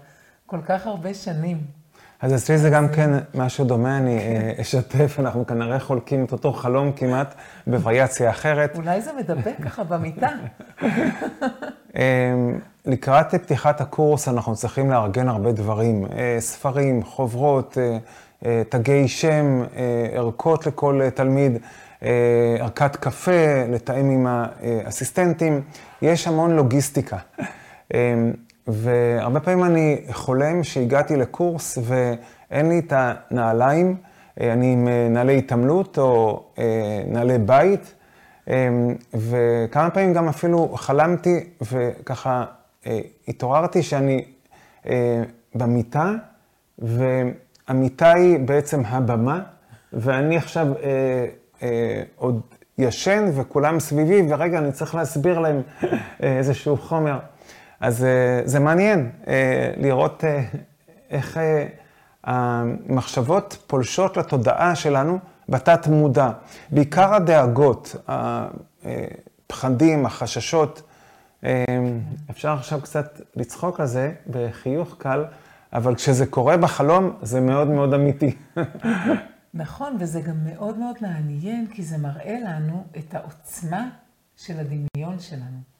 כל 0.46 0.62
כך 0.66 0.88
הרבה 0.88 1.14
שנים. 1.14 1.79
אז 2.22 2.36
אצלי 2.36 2.58
זה 2.58 2.70
גם 2.70 2.88
כן 2.90 3.10
משהו 3.34 3.66
דומה, 3.66 3.98
אני 3.98 4.18
אה, 4.18 4.62
אשתף, 4.62 5.16
אנחנו 5.20 5.48
כנראה 5.48 5.80
חולקים 5.80 6.26
את 6.26 6.32
אותו 6.32 6.54
חלום 6.54 6.92
כמעט 6.92 7.34
בווריאציה 7.68 8.30
אחרת. 8.30 8.76
אולי 8.76 9.02
זה 9.02 9.12
מדבק 9.14 9.56
ככה 9.64 9.84
במיטה. 9.84 10.30
אמ, 11.96 12.60
לקראת 12.86 13.36
פתיחת 13.36 13.82
הקורס 13.82 14.28
אנחנו 14.28 14.56
צריכים 14.56 14.92
לארגן 14.92 15.28
הרבה 15.30 15.52
דברים, 15.52 16.06
אה, 16.06 16.36
ספרים, 16.40 17.04
חוברות, 17.04 17.78
אה, 18.46 18.62
תגי 18.70 19.08
שם, 19.08 19.64
ערכות 20.14 20.68
לכל 20.68 21.02
תלמיד, 21.14 21.58
ערכת 22.60 22.96
קפה, 22.96 23.66
לתאם 23.70 24.10
עם 24.10 24.28
האסיסטנטים, 24.28 25.62
יש 26.02 26.28
המון 26.28 26.56
לוגיסטיקה. 26.56 27.18
והרבה 28.70 29.40
פעמים 29.40 29.64
אני 29.64 30.02
חולם 30.12 30.64
שהגעתי 30.64 31.16
לקורס 31.16 31.78
ואין 31.84 32.70
לי 32.70 32.80
את 32.80 32.94
הנעליים, 32.96 33.98
אה, 34.42 34.54
אני 34.54 34.74
עם 34.74 34.88
אה, 34.88 35.08
נעלי 35.10 35.38
התעמלות 35.38 35.98
או 35.98 36.44
אה, 36.58 36.64
נעלי 37.08 37.38
בית, 37.38 37.96
וכמה 39.14 39.90
פעמים 39.90 40.14
גם 40.14 40.28
אפילו 40.30 40.68
חלמתי 40.76 41.44
וככה 41.62 42.46
התעוררתי 43.28 43.84
שאני 43.84 44.26
במיטה, 45.56 46.14
והמיטה 46.80 48.14
היא 48.14 48.40
בעצם 48.40 48.82
הבמה, 48.86 49.42
ואני 49.94 50.38
עכשיו 50.38 50.68
עוד 52.16 52.42
ישן 52.78 53.32
וכולם 53.36 53.80
סביבי, 53.80 54.22
ורגע, 54.30 54.60
אני 54.60 54.72
צריך 54.72 54.96
להסביר 54.96 55.40
להם 55.40 55.62
איזשהו 56.20 56.78
חומר. 56.78 57.20
אז 57.80 58.04
אה, 58.04 58.42
זה 58.46 58.60
מעניין 58.60 59.10
אה, 59.28 59.72
לראות 59.78 60.24
אה, 60.24 60.44
איך 61.10 61.40
המחשבות 62.24 63.58
פולשות 63.68 64.18
לתודעה 64.18 64.76
שלנו 64.76 65.20
בתת 65.50 65.88
מודע. 65.88 66.32
בעיקר 66.72 67.14
הדאגות, 67.14 67.96
הפחדים, 69.48 70.06
החששות. 70.06 70.82
אפשר 72.30 72.54
עכשיו 72.54 72.82
קצת 72.82 73.22
לצחוק 73.36 73.80
על 73.80 73.86
זה 73.86 74.14
בחיוך 74.28 74.96
קל, 74.98 75.26
אבל 75.74 75.96
כשזה 75.96 76.26
קורה 76.26 76.58
בחלום, 76.58 77.12
זה 77.22 77.42
מאוד 77.42 77.68
מאוד 77.68 77.94
אמיתי. 77.94 78.36
נכון, 79.54 79.98
וזה 80.00 80.22
גם 80.22 80.44
מאוד 80.44 80.78
מאוד 80.78 80.96
מעניין, 81.02 81.68
כי 81.74 81.84
זה 81.84 81.98
מראה 81.98 82.38
לנו 82.46 82.86
את 82.98 83.14
העוצמה 83.14 83.90
של 84.38 84.60
הדמיון 84.60 85.20
שלנו. 85.20 85.79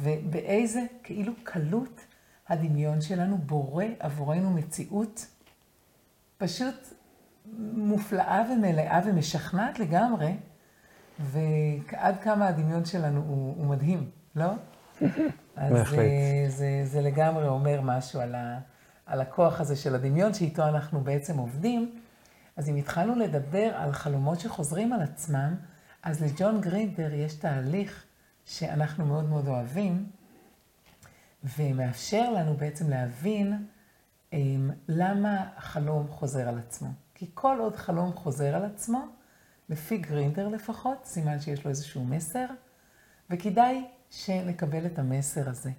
ובאיזה, 0.00 0.80
כאילו, 1.02 1.32
קלות 1.42 2.00
הדמיון 2.48 3.00
שלנו 3.00 3.38
בורא 3.38 3.84
עבורנו 3.98 4.50
מציאות 4.50 5.26
פשוט 6.38 6.94
מופלאה 7.72 8.42
ומלאה 8.52 9.00
ומשכנעת 9.06 9.78
לגמרי, 9.78 10.36
ועד 11.18 12.20
כמה 12.22 12.48
הדמיון 12.48 12.84
שלנו 12.84 13.20
הוא, 13.20 13.54
הוא 13.56 13.66
מדהים, 13.66 14.10
לא? 14.36 14.50
אז 15.56 15.72
בהחלט. 15.72 15.98
זה, 15.98 16.44
זה, 16.48 16.80
זה 16.84 17.00
לגמרי 17.00 17.48
אומר 17.48 17.80
משהו 17.80 18.20
על, 18.20 18.34
ה, 18.34 18.58
על 19.06 19.20
הכוח 19.20 19.60
הזה 19.60 19.76
של 19.76 19.94
הדמיון, 19.94 20.34
שאיתו 20.34 20.68
אנחנו 20.68 21.00
בעצם 21.00 21.38
עובדים. 21.38 21.98
אז 22.56 22.68
אם 22.68 22.76
התחלנו 22.76 23.14
לדבר 23.14 23.70
על 23.74 23.92
חלומות 23.92 24.40
שחוזרים 24.40 24.92
על 24.92 25.02
עצמם, 25.02 25.54
אז 26.02 26.22
לג'ון 26.22 26.60
גרינדר 26.60 27.14
יש 27.14 27.34
תהליך 27.34 28.04
שאנחנו 28.44 29.06
מאוד 29.06 29.28
מאוד 29.28 29.48
אוהבים, 29.48 30.06
ומאפשר 31.56 32.30
לנו 32.30 32.54
בעצם 32.56 32.90
להבין 32.90 33.66
אמ, 34.32 34.70
למה 34.88 35.48
החלום 35.56 36.08
חוזר 36.08 36.48
על 36.48 36.58
עצמו. 36.58 36.88
כי 37.14 37.30
כל 37.34 37.56
עוד 37.60 37.76
חלום 37.76 38.12
חוזר 38.12 38.54
על 38.56 38.64
עצמו, 38.64 39.06
לפי 39.68 39.98
גרינדר 39.98 40.48
לפחות, 40.48 41.04
סימן 41.04 41.40
שיש 41.40 41.64
לו 41.64 41.70
איזשהו 41.70 42.04
מסר, 42.04 42.46
וכדאי 43.30 43.84
שנקבל 44.10 44.86
את 44.86 44.98
המסר 44.98 45.48
הזה. 45.48 45.70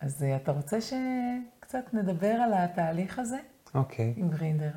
אז 0.00 0.22
אה, 0.22 0.36
אתה 0.36 0.52
רוצה 0.52 0.78
שקצת 0.80 1.94
נדבר 1.94 2.32
על 2.32 2.54
התהליך 2.54 3.18
הזה? 3.18 3.38
אוקיי. 3.74 4.14
Okay. 4.16 4.20
עם 4.20 4.30
גרינדר. 4.30 4.70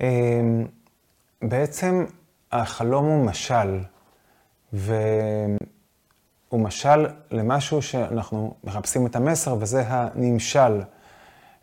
אמ, 0.00 0.66
בעצם 1.42 2.04
החלום 2.52 3.04
הוא 3.04 3.26
משל, 3.26 3.80
והוא 4.72 5.50
משל 6.52 7.06
למשהו 7.30 7.82
שאנחנו 7.82 8.54
מחפשים 8.64 9.06
את 9.06 9.16
המסר, 9.16 9.56
וזה 9.60 9.82
הנמשל. 9.86 10.80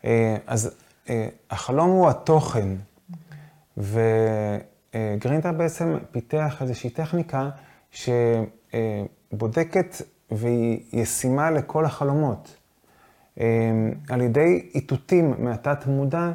אה, 0.04 0.36
אז 0.46 0.76
אה, 1.08 1.28
החלום 1.50 1.90
הוא 1.90 2.08
התוכן, 2.08 2.68
וגרינדר 3.76 5.52
בעצם 5.52 5.98
פיתח 6.10 6.62
איזושהי 6.62 6.90
טכניקה 6.90 7.50
שבודקת 7.90 8.76
והיא 10.30 10.80
ישימה 10.92 11.50
לכל 11.50 11.84
החלומות. 11.84 12.56
אה, 13.40 13.46
על 14.08 14.20
ידי 14.20 14.70
איתותים 14.74 15.34
מהתת 15.38 15.86
מודע, 15.86 16.30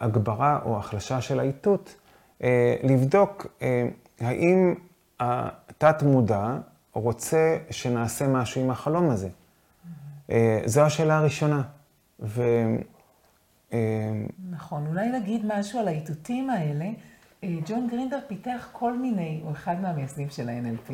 הגברה 0.00 0.58
או 0.64 0.78
החלשה 0.78 1.20
של 1.20 1.40
האיתות, 1.40 1.96
לבדוק 2.82 3.46
האם 4.20 4.74
התת 5.22 6.02
מודע 6.02 6.58
רוצה 6.92 7.58
שנעשה 7.70 8.28
משהו 8.28 8.62
עם 8.62 8.70
החלום 8.70 9.10
הזה. 9.10 9.28
זו 10.66 10.80
השאלה 10.80 11.18
הראשונה. 11.18 11.62
ו... 12.20 12.42
נכון, 14.50 14.86
אולי 14.86 15.08
נגיד 15.08 15.46
משהו 15.46 15.80
על 15.80 15.88
האיתותים 15.88 16.50
האלה. 16.50 16.90
אה, 17.44 17.56
ג'ון 17.66 17.88
גרינדר 17.88 18.18
פיתח 18.26 18.68
כל 18.72 18.98
מיני, 18.98 19.40
הוא 19.44 19.52
אחד 19.52 19.80
מהמייסדים 19.80 20.30
של 20.30 20.48
ה-NLP, 20.48 20.92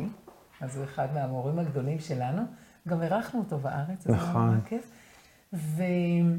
אז 0.61 0.77
הוא 0.77 0.85
אחד 0.85 1.07
מהמורים 1.13 1.59
הגדולים 1.59 1.99
שלנו. 1.99 2.41
גם 2.87 3.01
אירחנו 3.01 3.39
אותו 3.39 3.57
בארץ, 3.57 4.07
נכון. 4.07 4.59
והוא 5.53 6.37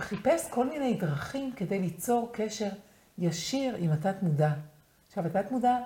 חיפש 0.00 0.48
כל 0.50 0.68
מיני 0.68 0.94
דרכים 0.94 1.52
כדי 1.56 1.78
ליצור 1.78 2.30
קשר 2.32 2.68
ישיר 3.18 3.76
עם 3.78 3.92
התת 3.92 4.22
מודע. 4.22 4.52
עכשיו, 5.18 5.38
התת 5.38 5.52
מודע 5.52 5.76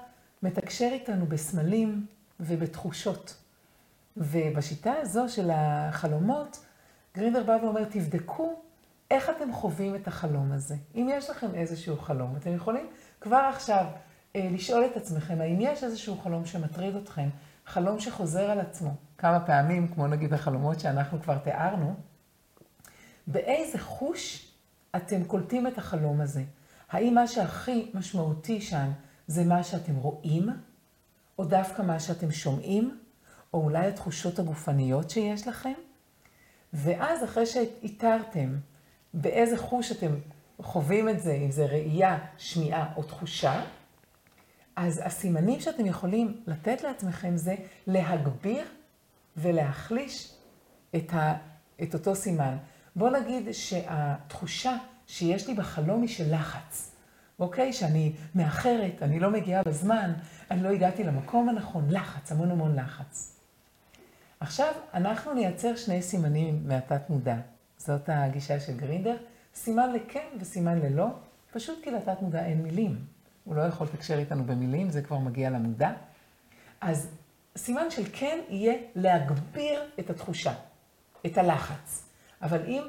מתקשר 0.42 0.88
איתנו 0.92 1.26
בסמלים 1.26 2.06
ובתחושות. 2.40 3.36
ובשיטה 4.16 4.92
הזו 4.92 5.28
של 5.28 5.50
החלומות, 5.54 6.64
גרינדר 7.16 7.42
בא 7.42 7.58
ואומר, 7.62 7.84
תבדקו 7.84 8.60
איך 9.10 9.30
אתם 9.30 9.52
חווים 9.52 9.94
את 9.94 10.08
החלום 10.08 10.52
הזה. 10.52 10.76
אם 10.94 11.08
יש 11.12 11.30
לכם 11.30 11.54
איזשהו 11.54 11.96
חלום, 11.96 12.36
אתם 12.36 12.54
יכולים 12.54 12.86
כבר 13.20 13.48
עכשיו 13.54 13.86
אה, 14.36 14.48
לשאול 14.52 14.84
את 14.84 14.96
עצמכם, 14.96 15.40
האם 15.40 15.58
יש 15.60 15.84
איזשהו 15.84 16.18
חלום 16.18 16.46
שמטריד 16.46 16.96
אתכם, 16.96 17.28
חלום 17.66 18.00
שחוזר 18.00 18.50
על 18.50 18.60
עצמו 18.60 18.94
כמה 19.18 19.40
פעמים, 19.40 19.88
כמו 19.88 20.06
נגיד 20.06 20.34
החלומות 20.34 20.80
שאנחנו 20.80 21.22
כבר 21.22 21.38
תיארנו, 21.38 21.94
באיזה 23.26 23.78
חוש 23.78 24.52
אתם 24.96 25.24
קולטים 25.24 25.66
את 25.66 25.78
החלום 25.78 26.20
הזה? 26.20 26.42
האם 26.90 27.14
מה 27.14 27.26
שהכי 27.26 27.90
משמעותי 27.94 28.60
שם 28.60 28.90
זה 29.30 29.44
מה 29.44 29.62
שאתם 29.62 29.96
רואים, 29.96 30.48
או 31.38 31.44
דווקא 31.44 31.82
מה 31.82 32.00
שאתם 32.00 32.30
שומעים, 32.30 32.98
או 33.54 33.64
אולי 33.64 33.86
התחושות 33.86 34.38
הגופניות 34.38 35.10
שיש 35.10 35.48
לכם? 35.48 35.72
ואז 36.72 37.24
אחרי 37.24 37.46
שאיתרתם 37.46 38.56
באיזה 39.14 39.58
חוש 39.58 39.92
אתם 39.92 40.14
חווים 40.62 41.08
את 41.08 41.22
זה, 41.22 41.32
אם 41.32 41.50
זה 41.50 41.66
ראייה, 41.66 42.18
שמיעה 42.38 42.92
או 42.96 43.02
תחושה, 43.02 43.62
אז 44.76 45.00
הסימנים 45.04 45.60
שאתם 45.60 45.86
יכולים 45.86 46.40
לתת 46.46 46.82
לעצמכם 46.82 47.36
זה 47.36 47.54
להגביר 47.86 48.64
ולהחליש 49.36 50.34
את, 50.96 51.14
ה, 51.14 51.34
את 51.82 51.94
אותו 51.94 52.14
סימן. 52.14 52.56
בואו 52.96 53.10
נגיד 53.10 53.52
שהתחושה 53.52 54.76
שיש 55.06 55.48
לי 55.48 55.54
בחלום 55.54 56.02
היא 56.02 56.08
של 56.08 56.34
לחץ, 56.34 56.89
אוקיי? 57.40 57.72
שאני 57.72 58.12
מאחרת, 58.34 59.02
אני 59.02 59.20
לא 59.20 59.30
מגיעה 59.30 59.62
בזמן, 59.62 60.12
אני 60.50 60.62
לא 60.62 60.68
הגעתי 60.68 61.04
למקום 61.04 61.48
הנכון, 61.48 61.86
לחץ, 61.90 62.32
המון 62.32 62.50
המון 62.50 62.76
לחץ. 62.76 63.36
עכשיו, 64.40 64.72
אנחנו 64.94 65.34
נייצר 65.34 65.76
שני 65.76 66.02
סימנים 66.02 66.62
מהתת 66.68 67.10
מודע. 67.10 67.36
זאת 67.78 68.08
הגישה 68.08 68.60
של 68.60 68.76
גרינדר. 68.76 69.16
סימן 69.54 69.92
לכן 69.92 70.26
וסימן 70.40 70.78
ללא, 70.78 71.06
פשוט 71.52 71.78
כי 71.84 71.90
לתת 71.90 72.22
מודע 72.22 72.44
אין 72.44 72.62
מילים. 72.62 73.04
הוא 73.44 73.56
לא 73.56 73.62
יכול 73.62 73.86
לתקשר 73.86 74.18
איתנו 74.18 74.44
במילים, 74.44 74.90
זה 74.90 75.02
כבר 75.02 75.18
מגיע 75.18 75.50
למודע. 75.50 75.92
אז 76.80 77.08
סימן 77.56 77.90
של 77.90 78.02
כן 78.12 78.38
יהיה 78.48 78.74
להגביר 78.94 79.82
את 80.00 80.10
התחושה, 80.10 80.52
את 81.26 81.38
הלחץ. 81.38 82.04
אבל 82.42 82.66
אם, 82.66 82.82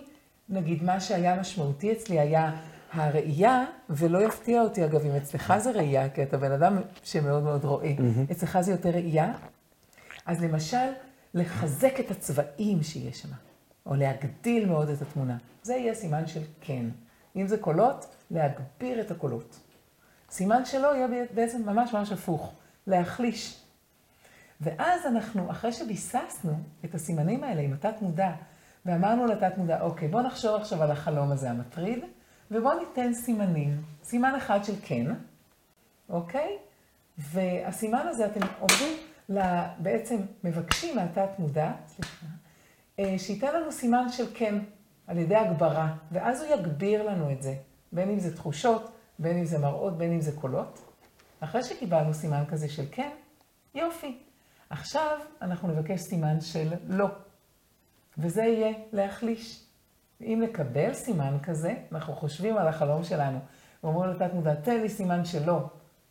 נגיד, 0.49 0.83
מה 0.83 0.99
שהיה 0.99 1.39
משמעותי 1.39 1.91
אצלי 1.91 2.19
היה 2.19 2.51
הראייה, 2.93 3.65
ולא 3.89 4.23
יפתיע 4.25 4.61
אותי, 4.61 4.85
אגב, 4.85 5.05
אם 5.05 5.15
אצלך 5.15 5.53
זה 5.57 5.71
ראייה, 5.71 6.09
כי 6.09 6.23
אתה 6.23 6.37
בן 6.37 6.51
אדם 6.51 6.77
שמאוד 7.03 7.43
מאוד 7.43 7.65
רואה, 7.65 7.95
mm-hmm. 7.97 8.31
אצלך 8.31 8.61
זה 8.61 8.71
יותר 8.71 8.89
ראייה, 8.89 9.33
אז 10.25 10.43
למשל, 10.43 10.87
לחזק 11.33 11.99
את 11.99 12.11
הצבעים 12.11 12.83
שיש 12.83 13.21
שם, 13.21 13.29
או 13.85 13.95
להגדיל 13.95 14.69
מאוד 14.69 14.89
את 14.89 15.01
התמונה. 15.01 15.37
זה 15.63 15.75
יהיה 15.75 15.93
סימן 15.93 16.27
של 16.27 16.41
כן. 16.61 16.85
אם 17.35 17.47
זה 17.47 17.57
קולות, 17.57 18.15
להגביר 18.31 19.01
את 19.01 19.11
הקולות. 19.11 19.59
סימן 20.29 20.65
שלא 20.65 20.95
יהיה 20.95 21.07
בעצם 21.33 21.69
ממש 21.69 21.93
ממש 21.93 22.11
הפוך, 22.11 22.53
להחליש. 22.87 23.61
ואז 24.61 25.05
אנחנו, 25.05 25.51
אחרי 25.51 25.73
שביססנו 25.73 26.53
את 26.85 26.95
הסימנים 26.95 27.43
האלה 27.43 27.61
עם 27.61 27.73
התת 27.73 28.01
מודע, 28.01 28.31
ואמרנו 28.85 29.25
לתת 29.25 29.57
מודע, 29.57 29.81
אוקיי, 29.81 30.07
בוא 30.07 30.21
נחשוב 30.21 30.55
עכשיו 30.55 30.83
על 30.83 30.91
החלום 30.91 31.31
הזה 31.31 31.49
המטריד, 31.49 32.03
ובוא 32.51 32.73
ניתן 32.73 33.13
סימנים. 33.13 33.81
סימן 34.03 34.35
אחד 34.35 34.63
של 34.63 34.73
כן, 34.83 35.07
אוקיי? 36.09 36.57
והסימן 37.17 38.07
הזה, 38.07 38.25
אתם 38.25 38.39
עובדים 38.59 38.97
בעצם 39.79 40.17
מבקשים 40.43 40.95
מהתת 40.95 41.29
מודע, 41.39 41.71
סליחה, 41.87 42.25
אה, 42.99 43.15
שייתן 43.17 43.55
לנו 43.55 43.71
סימן 43.71 44.09
של 44.09 44.25
כן, 44.33 44.55
על 45.07 45.17
ידי 45.17 45.35
הגברה, 45.35 45.95
ואז 46.11 46.41
הוא 46.41 46.53
יגביר 46.53 47.03
לנו 47.03 47.31
את 47.31 47.41
זה, 47.41 47.55
בין 47.91 48.09
אם 48.09 48.19
זה 48.19 48.35
תחושות, 48.35 48.91
בין 49.19 49.37
אם 49.37 49.45
זה 49.45 49.59
מראות, 49.59 49.97
בין 49.97 50.11
אם 50.11 50.21
זה 50.21 50.31
קולות. 50.31 50.79
אחרי 51.39 51.63
שקיבלנו 51.63 52.13
סימן 52.13 52.43
כזה 52.47 52.69
של 52.69 52.85
כן, 52.91 53.09
יופי. 53.75 54.17
עכשיו 54.69 55.17
אנחנו 55.41 55.67
נבקש 55.67 56.01
סימן 56.01 56.41
של 56.41 56.73
לא, 56.87 57.07
וזה 58.17 58.41
יהיה 58.41 58.73
להחליש. 58.93 59.70
אם 60.23 60.41
נקבל 60.43 60.93
סימן 60.93 61.37
כזה, 61.43 61.73
אנחנו 61.91 62.13
חושבים 62.13 62.57
על 62.57 62.67
החלום 62.67 63.03
שלנו, 63.03 63.39
ואומרים 63.83 64.11
לתת 64.11 64.33
מודע, 64.33 64.55
תן 64.55 64.81
לי 64.81 64.89
סימן 64.89 65.25
של 65.25 65.45
לא, 65.45 65.59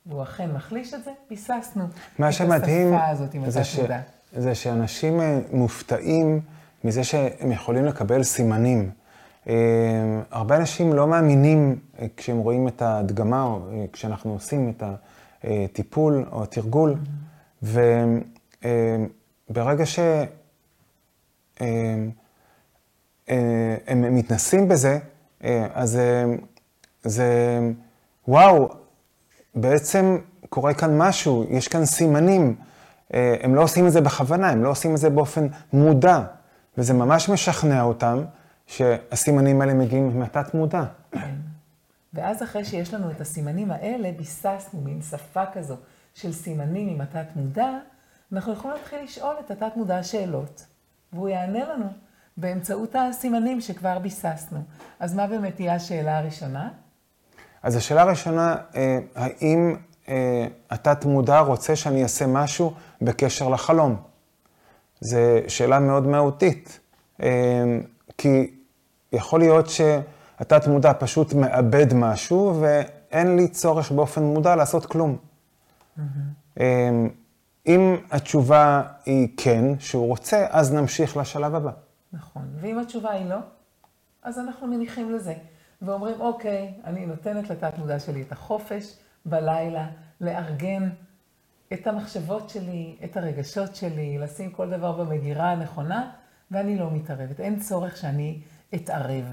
והוא 0.06 0.22
אכן 0.22 0.52
מחליש 0.52 0.94
את 0.94 1.04
זה, 1.04 1.10
ביססנו 1.30 1.84
מה 2.18 2.32
שמדהים 2.32 2.94
זה, 3.46 3.64
ש... 3.64 3.80
זה 4.36 4.54
שאנשים 4.54 5.20
אה, 5.20 5.38
מופתעים 5.52 6.40
מזה 6.84 7.04
שהם 7.04 7.52
יכולים 7.52 7.84
לקבל 7.84 8.22
סימנים. 8.22 8.90
הרבה 10.30 10.56
אנשים 10.56 10.92
לא 10.92 11.06
מאמינים 11.06 11.78
כשהם 12.16 12.38
רואים 12.38 12.68
את 12.68 12.82
ההדגמה 12.82 13.42
או 13.42 13.60
כשאנחנו 13.92 14.32
עושים 14.32 14.72
את 14.76 14.82
הטיפול 15.44 16.24
או 16.32 16.42
התרגול, 16.42 16.94
וברגע 17.62 17.86
שהם 23.30 24.14
מתנסים 24.16 24.68
בזה, 24.68 24.98
אז 25.74 26.00
זה, 27.04 27.60
וואו, 28.28 28.68
בעצם 29.54 30.18
קורה 30.48 30.74
כאן 30.74 30.98
משהו, 30.98 31.44
יש 31.50 31.68
כאן 31.68 31.84
סימנים. 31.84 32.56
הם 33.10 33.54
לא 33.54 33.62
עושים 33.62 33.86
את 33.86 33.92
זה 33.92 34.00
בכוונה, 34.00 34.50
הם 34.50 34.64
לא 34.64 34.68
עושים 34.68 34.94
את 34.94 34.98
זה 34.98 35.10
באופן 35.10 35.46
מודע, 35.72 36.20
וזה 36.78 36.94
ממש 36.94 37.28
משכנע 37.28 37.82
אותם 37.82 38.24
שהסימנים 38.66 39.60
האלה 39.60 39.74
מגיעים 39.74 40.18
מהתת 40.18 40.54
מודע. 40.54 40.84
כן. 41.12 41.34
ואז 42.14 42.42
אחרי 42.42 42.64
שיש 42.64 42.94
לנו 42.94 43.10
את 43.10 43.20
הסימנים 43.20 43.70
האלה, 43.70 44.10
ביססנו 44.16 44.80
מין 44.80 45.02
שפה 45.02 45.42
כזו 45.52 45.76
של 46.14 46.32
סימנים 46.32 46.88
עם 46.88 47.00
התת 47.00 47.26
מודע, 47.36 47.70
אנחנו 48.32 48.52
יכולים 48.52 48.76
להתחיל 48.76 48.98
לשאול 49.04 49.34
את 49.46 49.50
התת 49.50 49.76
מודע 49.76 50.02
שאלות, 50.02 50.66
והוא 51.12 51.28
יענה 51.28 51.64
לנו 51.64 51.86
באמצעות 52.40 52.94
הסימנים 52.94 53.60
שכבר 53.60 53.98
ביססנו. 53.98 54.58
אז 55.00 55.14
מה 55.14 55.26
באמת 55.26 55.56
תהיה 55.56 55.74
השאלה 55.74 56.18
הראשונה? 56.18 56.68
אז 57.62 57.76
השאלה 57.76 58.02
הראשונה, 58.02 58.56
אה, 58.74 58.98
האם 59.14 59.76
אה, 60.08 60.46
התת 60.70 61.04
מודע 61.04 61.40
רוצה 61.40 61.76
שאני 61.76 62.02
אעשה 62.02 62.26
משהו 62.26 62.72
בקשר 63.02 63.48
לחלום? 63.48 63.96
זו 65.00 65.18
שאלה 65.48 65.78
מאוד 65.78 66.06
מהותית, 66.06 66.80
אה, 67.22 67.28
כי 68.18 68.50
יכול 69.12 69.40
להיות 69.40 69.66
שהתת 69.70 70.66
מודע 70.66 70.92
פשוט 70.98 71.34
מאבד 71.34 71.94
משהו 71.94 72.60
ואין 72.60 73.36
לי 73.36 73.48
צורך 73.48 73.92
באופן 73.92 74.22
מודע 74.22 74.56
לעשות 74.56 74.86
כלום. 74.86 75.16
Mm-hmm. 75.16 76.60
אם 77.66 77.96
התשובה 78.10 78.82
היא 79.06 79.28
כן, 79.36 79.64
שהוא 79.78 80.06
רוצה, 80.06 80.46
אז 80.50 80.72
נמשיך 80.72 81.16
לשלב 81.16 81.54
הבא. 81.54 81.70
נכון, 82.12 82.48
ואם 82.60 82.78
התשובה 82.78 83.10
היא 83.10 83.26
לא, 83.26 83.36
אז 84.22 84.38
אנחנו 84.38 84.66
מניחים 84.66 85.12
לזה. 85.12 85.34
ואומרים, 85.82 86.20
אוקיי, 86.20 86.74
אני 86.84 87.06
נותנת 87.06 87.50
לתת 87.50 87.78
מודע 87.78 87.98
שלי 87.98 88.22
את 88.22 88.32
החופש 88.32 88.96
בלילה, 89.24 89.86
לארגן 90.20 90.88
את 91.72 91.86
המחשבות 91.86 92.50
שלי, 92.50 92.96
את 93.04 93.16
הרגשות 93.16 93.76
שלי, 93.76 94.18
לשים 94.18 94.50
כל 94.50 94.70
דבר 94.70 94.92
במגירה 94.92 95.50
הנכונה, 95.50 96.10
ואני 96.50 96.78
לא 96.78 96.90
מתערבת. 96.90 97.40
אין 97.40 97.58
צורך 97.58 97.96
שאני 97.96 98.40
אתערב. 98.74 99.24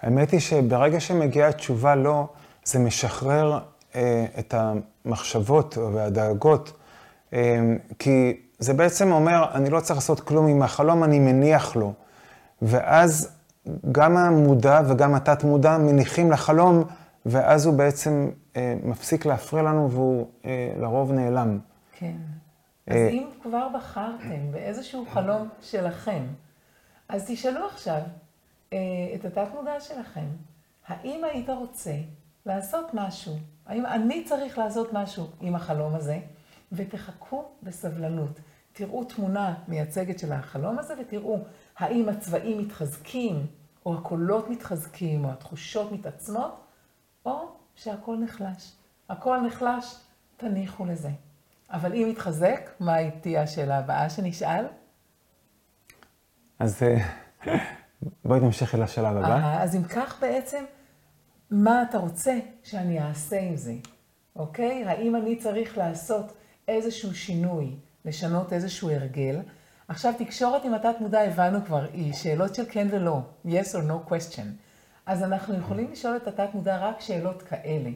האמת 0.00 0.30
היא 0.30 0.40
שברגע 0.40 1.00
שמגיעה 1.00 1.48
התשובה 1.48 1.94
לא, 1.94 2.28
זה 2.64 2.78
משחרר 2.78 3.58
אה, 3.94 4.26
את 4.38 4.54
המחשבות 4.54 5.78
והדאגות, 5.78 6.72
אה, 7.32 7.60
כי 7.98 8.40
זה 8.58 8.74
בעצם 8.74 9.12
אומר, 9.12 9.44
אני 9.54 9.70
לא 9.70 9.80
צריך 9.80 9.96
לעשות 9.96 10.20
כלום 10.20 10.46
עם 10.46 10.62
החלום, 10.62 11.04
אני 11.04 11.18
מניח 11.18 11.76
לו. 11.76 11.92
ואז 12.62 13.36
גם 13.92 14.16
המודע 14.16 14.80
וגם 14.88 15.14
התת-מודע 15.14 15.78
מניחים 15.78 16.30
לחלום, 16.30 16.84
ואז 17.26 17.66
הוא 17.66 17.74
בעצם 17.74 18.30
אה, 18.56 18.74
מפסיק 18.84 19.26
להפריע 19.26 19.62
לנו 19.62 19.90
והוא 19.90 20.26
אה, 20.44 20.72
לרוב 20.76 21.12
נעלם. 21.12 21.58
כן. 21.92 22.16
אה, 22.90 22.94
אז 22.94 23.12
אם 23.12 23.28
כבר 23.42 23.68
בחרתם 23.74 24.52
באיזשהו 24.52 25.04
חלום 25.12 25.48
שלכם, 25.60 26.22
אז 27.08 27.24
תשאלו 27.26 27.66
עכשיו 27.66 28.00
אה, 28.72 28.78
את 29.14 29.24
התת-מודע 29.24 29.80
שלכם, 29.80 30.26
האם 30.86 31.24
היית 31.24 31.50
רוצה 31.50 31.94
לעשות 32.46 32.90
משהו? 32.94 33.34
האם 33.66 33.86
אני 33.86 34.24
צריך 34.24 34.58
לעשות 34.58 34.92
משהו 34.92 35.26
עם 35.40 35.54
החלום 35.54 35.94
הזה? 35.94 36.18
ותחכו 36.72 37.44
בסבלנות. 37.62 38.40
תראו 38.72 39.04
תמונה 39.04 39.54
מייצגת 39.68 40.18
של 40.18 40.32
החלום 40.32 40.78
הזה 40.78 40.94
ותראו 41.00 41.38
האם 41.78 42.08
הצבעים 42.08 42.58
מתחזקים, 42.58 43.46
או 43.86 43.94
הקולות 43.94 44.50
מתחזקים, 44.50 45.24
או 45.24 45.30
התחושות 45.30 45.92
מתעצמות, 45.92 46.64
או 47.26 47.48
שהכל 47.74 48.16
נחלש. 48.16 48.72
הכל 49.08 49.40
נחלש, 49.40 49.96
תניחו 50.36 50.84
לזה. 50.84 51.10
אבל 51.70 51.92
אם 51.92 52.08
יתחזק, 52.10 52.70
מה 52.80 53.10
תהיה 53.20 53.42
השאלה 53.42 53.78
הבאה 53.78 54.10
שנשאל? 54.10 54.64
אז 56.58 56.82
אה, 56.82 57.56
בואי 58.24 58.40
נמשיך 58.40 58.74
אל 58.74 58.82
השלב 58.82 59.16
הבא. 59.16 59.62
אז 59.62 59.76
אם 59.76 59.84
כך 59.84 60.20
בעצם, 60.20 60.64
מה 61.50 61.82
אתה 61.82 61.98
רוצה 61.98 62.38
שאני 62.62 63.02
אעשה 63.02 63.40
עם 63.40 63.56
זה, 63.56 63.74
אוקיי? 64.36 64.84
האם 64.84 65.16
אני 65.16 65.36
צריך 65.36 65.78
לעשות 65.78 66.32
איזשהו 66.68 67.14
שינוי, 67.14 67.76
לשנות 68.04 68.52
איזשהו 68.52 68.90
הרגל? 68.90 69.40
עכשיו, 69.88 70.12
תקשורת 70.18 70.64
עם 70.64 70.74
התת 70.74 70.94
מודע 71.00 71.20
הבנו 71.20 71.64
כבר, 71.64 71.86
היא 71.92 72.12
שאלות 72.12 72.54
של 72.54 72.64
כן 72.70 72.88
ולא, 72.90 73.20
yes 73.46 73.74
or 73.74 73.88
no 73.88 74.10
question. 74.10 74.46
אז 75.06 75.22
אנחנו 75.22 75.54
יכולים 75.54 75.92
לשאול 75.92 76.16
את 76.16 76.26
התת 76.26 76.48
מודע 76.54 76.88
רק 76.88 77.00
שאלות 77.00 77.42
כאלה. 77.42 77.90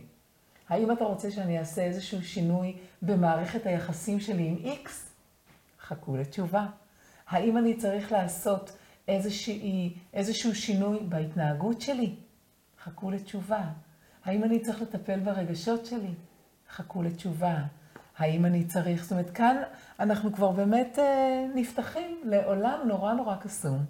האם 0.68 0.92
אתה 0.92 1.05
רוצה 1.05 1.31
שאני 1.31 1.59
אעשה 1.59 1.83
איזשהו 1.83 2.22
שינוי 2.22 2.77
במערכת 3.03 3.66
היחסים 3.66 4.20
שלי 4.20 4.49
עם 4.49 4.72
X? 4.85 4.88
חכו 5.81 6.16
לתשובה. 6.16 6.66
האם 7.29 7.59
אני 7.59 7.77
צריך 7.77 8.12
לעשות 8.12 8.77
איזושהי, 9.09 9.94
איזשהו 10.14 10.55
שינוי 10.55 10.99
בהתנהגות 11.09 11.81
שלי? 11.81 12.14
חכו 12.85 13.11
לתשובה. 13.11 13.62
האם 14.25 14.44
אני 14.44 14.61
צריך 14.61 14.83
לטפל 14.83 15.20
ברגשות 15.20 15.87
שלי? 15.87 16.14
חכו 16.70 17.03
לתשובה. 17.03 17.62
האם 18.18 18.46
אני 18.46 18.64
צריך, 18.64 19.02
זאת 19.02 19.12
אומרת, 19.12 19.31
כאן 19.31 19.57
אנחנו 20.00 20.33
כבר 20.33 20.50
באמת 20.50 20.98
אה, 20.98 21.46
נפתחים 21.55 22.20
לעולם 22.24 22.81
נורא 22.88 23.14
נורא 23.14 23.37
קסום, 23.37 23.85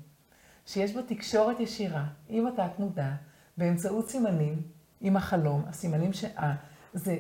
שיש 0.67 0.93
בו 0.93 1.03
תקשורת 1.03 1.61
ישירה 1.61 2.05
עם 2.29 2.47
התת 2.47 2.79
מודע, 2.79 3.11
באמצעות 3.57 4.09
סימנים, 4.09 4.63
עם 5.01 5.17
החלום, 5.17 5.65
הסימנים 5.69 6.13
ש... 6.13 6.25
אה, 6.25 6.55
זה, 6.93 7.19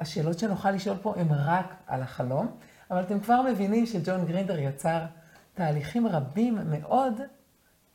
השאלות 0.00 0.38
שנוכל 0.38 0.70
לשאול 0.70 0.96
פה 1.02 1.14
הן 1.16 1.28
רק 1.30 1.74
על 1.86 2.02
החלום, 2.02 2.56
אבל 2.90 3.02
אתם 3.02 3.20
כבר 3.20 3.42
מבינים 3.42 3.86
שג'ון 3.86 4.26
גרינדר 4.26 4.58
יצר 4.58 5.04
תהליכים 5.54 6.06
רבים 6.06 6.58
מאוד, 6.70 7.20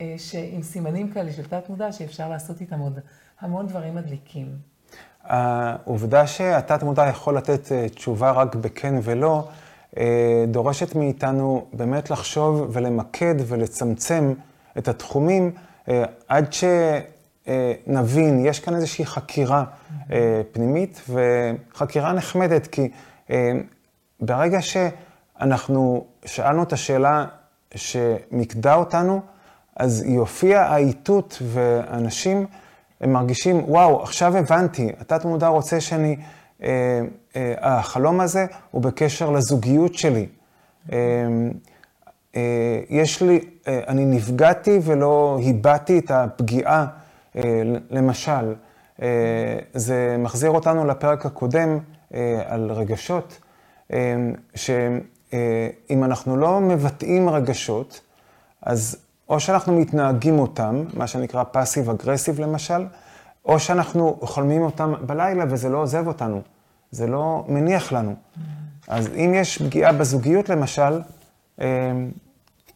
אה, 0.00 0.16
עם 0.52 0.62
סימנים 0.62 1.12
כאלה 1.12 1.32
של 1.32 1.46
תת 1.46 1.68
מודע, 1.68 1.92
שאפשר 1.92 2.28
לעשות 2.28 2.60
איתם 2.60 2.78
עוד 2.78 2.98
המון 3.40 3.66
דברים 3.66 3.94
מדליקים. 3.94 4.58
העובדה 5.24 6.26
שהתת 6.26 6.82
מודע 6.82 7.06
יכול 7.06 7.36
לתת 7.36 7.72
אה, 7.72 7.88
תשובה 7.88 8.30
רק 8.30 8.54
בכן 8.54 8.94
ולא, 9.02 9.48
אה, 9.98 10.44
דורשת 10.48 10.94
מאיתנו 10.94 11.66
באמת 11.72 12.10
לחשוב 12.10 12.68
ולמקד 12.72 13.34
ולצמצם 13.46 14.34
את 14.78 14.88
התחומים 14.88 15.50
אה, 15.88 16.04
עד 16.28 16.52
שנבין, 17.46 18.46
יש 18.46 18.60
כאן 18.60 18.74
איזושהי 18.74 19.06
חקירה 19.06 19.64
פנימית 20.52 21.00
וחקירה 21.08 22.12
נחמדת, 22.12 22.66
כי 22.66 22.88
ברגע 24.20 24.58
שאנחנו 24.62 26.04
שאלנו 26.24 26.62
את 26.62 26.72
השאלה 26.72 27.26
שמיקדה 27.74 28.74
אותנו, 28.74 29.20
אז 29.76 30.04
יופיע 30.06 30.62
האיתות 30.62 31.42
ואנשים 31.42 32.46
הם 33.00 33.12
מרגישים, 33.12 33.64
וואו, 33.68 34.02
עכשיו 34.02 34.36
הבנתי, 34.36 34.92
התת 35.00 35.24
מודע 35.24 35.48
רוצה 35.48 35.80
שאני, 35.80 36.16
אה, 36.62 37.00
אה, 37.36 37.54
החלום 37.60 38.20
הזה 38.20 38.46
הוא 38.70 38.82
בקשר 38.82 39.30
לזוגיות 39.30 39.94
שלי. 39.94 40.26
אה, 40.92 40.98
אה, 42.36 42.80
יש 42.88 43.22
לי, 43.22 43.40
אה, 43.68 43.80
אני 43.88 44.04
נפגעתי 44.04 44.78
ולא 44.82 45.38
הבעתי 45.46 45.98
את 45.98 46.10
הפגיעה, 46.10 46.86
אה, 47.36 47.42
למשל. 47.90 48.54
אה, 49.02 49.58
זה 49.74 50.16
מחזיר 50.18 50.50
אותנו 50.50 50.86
לפרק 50.86 51.26
הקודם 51.26 51.78
אה, 52.14 52.42
על 52.46 52.72
רגשות, 52.72 53.38
אה, 53.92 54.16
שאם 54.54 55.00
אה, 56.02 56.04
אנחנו 56.04 56.36
לא 56.36 56.60
מבטאים 56.60 57.28
רגשות, 57.28 58.00
אז 58.62 59.03
או 59.34 59.40
שאנחנו 59.40 59.80
מתנהגים 59.80 60.38
אותם, 60.38 60.84
מה 60.94 61.06
שנקרא 61.06 61.44
פאסיב 61.44 61.90
אגרסיב 61.90 62.40
למשל, 62.40 62.86
או 63.44 63.60
שאנחנו 63.60 64.18
חולמים 64.22 64.62
אותם 64.62 64.94
בלילה 65.06 65.44
וזה 65.48 65.68
לא 65.68 65.78
עוזב 65.78 66.06
אותנו, 66.06 66.42
זה 66.90 67.06
לא 67.06 67.44
מניח 67.48 67.92
לנו. 67.92 68.14
אז 68.88 69.08
אם 69.08 69.32
יש 69.34 69.62
פגיעה 69.62 69.92
בזוגיות 69.92 70.48
למשל, 70.48 71.00
אה, 71.60 71.92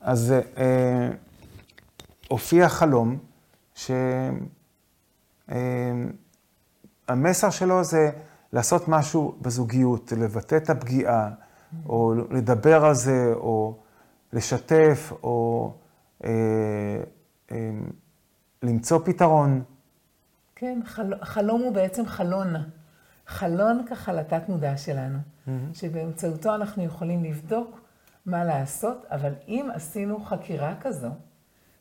אז 0.01 0.35
אה, 0.57 1.09
הופיע 2.29 2.69
חלום 2.69 3.19
שהמסר 3.75 4.37
אה, 7.47 7.53
שלו 7.53 7.85
זה 7.85 8.11
לעשות 8.53 8.89
משהו 8.89 9.35
בזוגיות, 9.41 10.13
לבטא 10.17 10.57
את 10.57 10.71
הפגיעה, 10.71 11.31
או 11.89 12.15
לדבר 12.31 12.85
על 12.85 12.95
זה, 12.95 13.33
או 13.37 13.75
לשתף, 14.33 15.13
או 15.23 15.73
למצוא 18.63 18.99
פתרון. 19.05 19.63
כן, 20.57 20.81
חל... 20.85 21.15
חלום 21.23 21.63
הוא 21.63 21.73
בעצם 21.73 22.07
חלון. 22.07 22.55
חלון 23.27 23.85
ככה 23.91 24.13
לתת 24.13 24.49
מודע 24.49 24.77
שלנו, 24.77 25.19
mm-hmm. 25.19 25.51
שבאמצעותו 25.73 26.55
אנחנו 26.55 26.85
יכולים 26.85 27.25
לבדוק 27.25 27.81
מה 28.27 28.45
לעשות, 28.45 29.07
אבל 29.11 29.33
אם 29.49 29.69
עשינו 29.75 30.21
חקירה 30.21 30.75
כזו, 30.81 31.09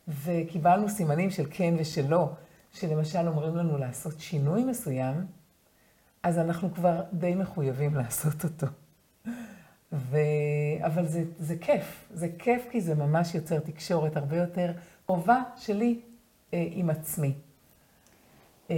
וקיבלנו 0.07 0.89
סימנים 0.89 1.29
של 1.29 1.43
כן 1.49 1.73
ושל 1.79 2.07
לא, 2.07 2.29
שלמשל 2.71 3.27
אומרים 3.27 3.55
לנו 3.55 3.77
לעשות 3.77 4.19
שינוי 4.19 4.63
מסוים, 4.63 5.25
אז 6.23 6.39
אנחנו 6.39 6.73
כבר 6.73 7.03
די 7.13 7.35
מחויבים 7.35 7.95
לעשות 7.95 8.43
אותו. 8.43 8.67
ו... 9.93 10.17
אבל 10.85 11.05
זה, 11.05 11.23
זה 11.39 11.55
כיף, 11.61 12.09
זה 12.13 12.27
כיף 12.39 12.67
כי 12.71 12.81
זה 12.81 12.95
ממש 12.95 13.35
יוצר 13.35 13.59
תקשורת 13.59 14.17
הרבה 14.17 14.37
יותר 14.37 14.71
קרובה 15.05 15.41
שלי 15.55 15.99
אה, 16.53 16.67
עם 16.71 16.89
עצמי. 16.89 17.33
אה, 18.71 18.75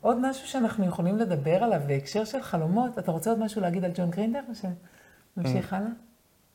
עוד 0.00 0.30
משהו 0.30 0.48
שאנחנו 0.48 0.86
יכולים 0.86 1.16
לדבר 1.16 1.64
עליו 1.64 1.80
בהקשר 1.86 2.24
של 2.24 2.42
חלומות, 2.42 2.98
אתה 2.98 3.12
רוצה 3.12 3.30
עוד 3.30 3.38
משהו 3.38 3.60
להגיד 3.60 3.84
על 3.84 3.90
ג'ון 3.94 4.10
גרינדר 4.10 4.42
שנמשיך 4.54 5.72
הלאה? 5.72 5.90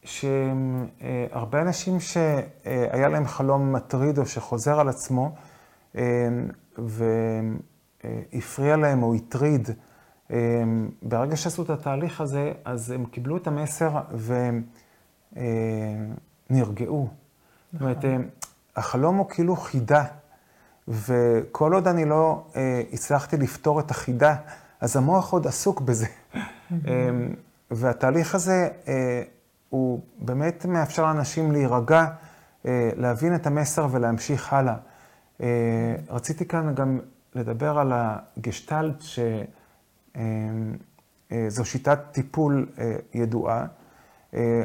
שהרבה 0.04 1.62
אנשים 1.62 2.00
שהיה 2.00 3.10
להם 3.10 3.26
חלום 3.26 3.74
מטריד 3.74 4.17
או 4.17 4.26
שחוזר 4.26 4.80
על 4.80 4.89
עצמו, 4.89 5.36
והפריע 6.78 7.17
להם 8.78 9.04
או 9.04 9.15
הטריד, 9.15 9.69
ברגע 11.02 11.36
שעשו 11.36 11.64
את 11.64 11.70
התהליך 11.70 12.22
הזה, 12.22 12.52
אז 12.66 12.92
הם 12.92 13.06
קיבלו 13.06 13.38
את 13.38 13.48
המסר 13.48 14.02
ונרגעו. 16.50 17.08
זאת 17.74 17.82
אומרת, 17.82 17.98
נכון. 17.98 18.28
החלום 18.76 19.18
הוא 19.18 19.30
כאילו 19.30 19.56
חידה, 19.56 20.04
וכל 20.88 21.74
עוד 21.74 21.88
אני 21.88 22.06
לא 22.06 22.48
הצלחתי 22.94 23.38
לפתור 23.38 23.80
את 23.80 23.92
החידה, 23.92 24.36
אז 24.82 24.98
המוח 24.98 25.34
עוד 25.34 25.48
עסוק 25.48 25.82
בזה. 25.82 26.08
והתהליך 27.72 28.36
הזה 28.36 28.70
הוא 29.70 30.02
באמת 30.20 30.66
מאפשר 30.66 31.06
לאנשים 31.06 31.52
להירגע, 31.52 32.06
אה, 32.66 32.90
להבין 32.98 33.36
את 33.36 33.48
המסר 33.48 33.88
ולהמשיך 33.92 34.54
הלאה. 34.54 34.76
אה, 35.42 35.48
רציתי 36.10 36.46
כאן 36.46 36.76
גם 36.76 37.00
לדבר 37.36 37.80
על 37.80 37.92
הגשטלט, 37.96 39.02
שזו 39.02 39.24
אה, 40.17 40.21
שיטת 41.63 41.99
טיפול 42.12 42.67
ידועה. 43.13 43.65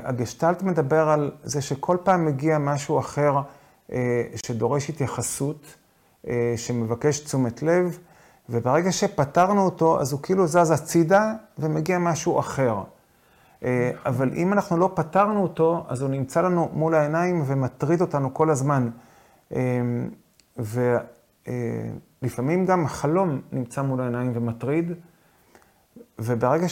הגשטלט 0.03 0.63
מדבר 0.63 1.09
על 1.09 1.31
זה 1.43 1.63
שכל 1.63 1.97
פעם 2.03 2.27
מגיע 2.27 2.59
משהו 2.59 2.99
אחר 2.99 3.41
שדורש 4.37 4.91
התייחסות, 4.91 5.77
שמבקש 6.57 7.21
תשומת 7.21 7.63
לב, 7.63 7.99
וברגע 8.49 8.93
שפתרנו 8.93 9.65
אותו, 9.65 10.01
אז 10.01 10.13
הוא 10.13 10.23
כאילו 10.23 10.47
זז 10.47 10.71
הצידה 10.71 11.33
ומגיע 11.59 11.99
משהו 11.99 12.39
אחר. 12.39 12.83
אה, 13.65 13.91
אבל 14.07 14.31
אם 14.35 14.53
אנחנו 14.53 14.77
לא 14.77 14.91
פתרנו 14.95 15.43
אותו, 15.43 15.85
אז 15.89 16.03
הוא 16.03 16.11
נמצא 16.11 16.41
לנו 16.41 16.69
מול 16.73 16.95
העיניים 16.95 17.43
ומטריד 17.47 18.01
אותנו 18.01 18.35
כל 18.35 18.51
הזמן. 18.51 18.91
אה, 19.55 19.81
ולפעמים 22.23 22.67
גם 22.67 22.85
החלום 22.85 23.41
נמצא 23.53 23.83
מול 23.83 24.01
העיניים 24.01 24.33
ומטריד, 24.35 24.93
וברגע 26.19 26.67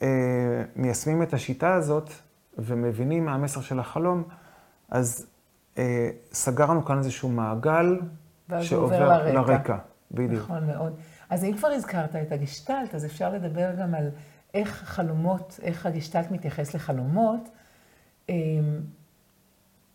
שמיישמים 0.00 1.22
את 1.22 1.34
השיטה 1.34 1.74
הזאת 1.74 2.10
ומבינים 2.58 3.24
מה 3.24 3.34
המסר 3.34 3.60
של 3.60 3.80
החלום, 3.80 4.22
אז 4.90 5.26
אה, 5.78 6.10
סגרנו 6.32 6.84
כאן 6.84 6.98
איזשהו 6.98 7.28
מעגל 7.28 8.00
שעובר 8.60 9.08
לרקע. 9.08 9.32
לרקע. 9.32 9.76
בדיוק. 10.10 10.42
נכון 10.42 10.66
מאוד. 10.66 10.96
אז 11.30 11.44
אם 11.44 11.56
כבר 11.56 11.68
הזכרת 11.68 12.16
את 12.16 12.32
הגשטלט, 12.32 12.94
אז 12.94 13.04
אפשר 13.04 13.30
לדבר 13.30 13.70
גם 13.78 13.94
על 13.94 14.08
איך 14.54 14.82
חלומות, 14.84 15.60
איך 15.62 15.86
הגשטלט 15.86 16.30
מתייחס 16.30 16.74
לחלומות. 16.74 17.48
אמ, 18.28 18.34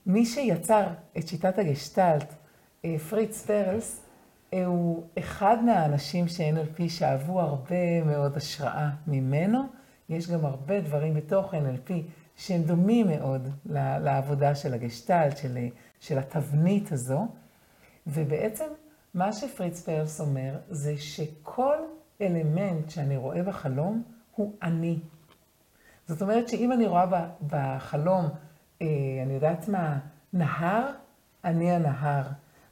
מי 0.05 0.25
שיצר 0.25 0.83
את 1.17 1.27
שיטת 1.27 1.57
הגשטלט, 1.57 2.33
אה, 2.85 2.95
פריץ 3.09 3.45
פרלס, 3.45 4.01
אה, 4.01 4.08
הוא 4.65 5.03
אחד 5.19 5.63
מהאנשים 5.63 6.27
ש-NLP 6.27 6.89
שאהבו 6.89 7.41
הרבה 7.41 8.03
מאוד 8.03 8.37
השראה 8.37 8.89
ממנו. 9.07 9.63
יש 10.09 10.29
גם 10.31 10.45
הרבה 10.45 10.81
דברים 10.81 11.13
בתוך 11.13 11.53
NLP 11.53 11.91
שהם 12.35 12.61
דומים 12.61 13.07
מאוד 13.07 13.47
לעבודה 13.99 14.55
של 14.55 14.73
הגשטלט, 14.73 15.37
של, 15.37 15.57
של 15.99 16.19
התבנית 16.19 16.91
הזו. 16.91 17.27
ובעצם 18.07 18.65
מה 19.13 19.33
שפריץ 19.33 19.81
פרלס 19.81 20.21
אומר 20.21 20.57
זה 20.69 20.97
שכל 20.97 21.77
אלמנט 22.21 22.89
שאני 22.89 23.17
רואה 23.17 23.43
בחלום, 23.43 24.03
הוא 24.35 24.53
אני. 24.63 24.99
זאת 26.07 26.21
אומרת 26.21 26.49
שאם 26.49 26.71
אני 26.71 26.85
רואה 26.85 27.05
בחלום, 27.47 28.25
אה, 28.81 28.87
אני 29.25 29.33
יודעת 29.33 29.67
מה, 29.67 29.99
נהר, 30.33 30.91
אני 31.43 31.71
הנהר. 31.71 32.23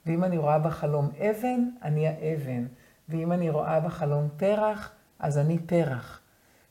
ואם 0.08 0.24
אני 0.24 0.38
רואה 0.38 0.60
בחלום 0.60 1.10
אבן, 1.20 1.70
אני 1.84 2.08
האבן. 2.08 2.66
ואם 3.10 3.32
אני 3.32 3.50
רואה 3.50 3.80
בחלום 3.80 4.28
פרח, 4.38 4.92
אז 5.20 5.38
אני 5.38 5.60
פרח. 5.60 6.22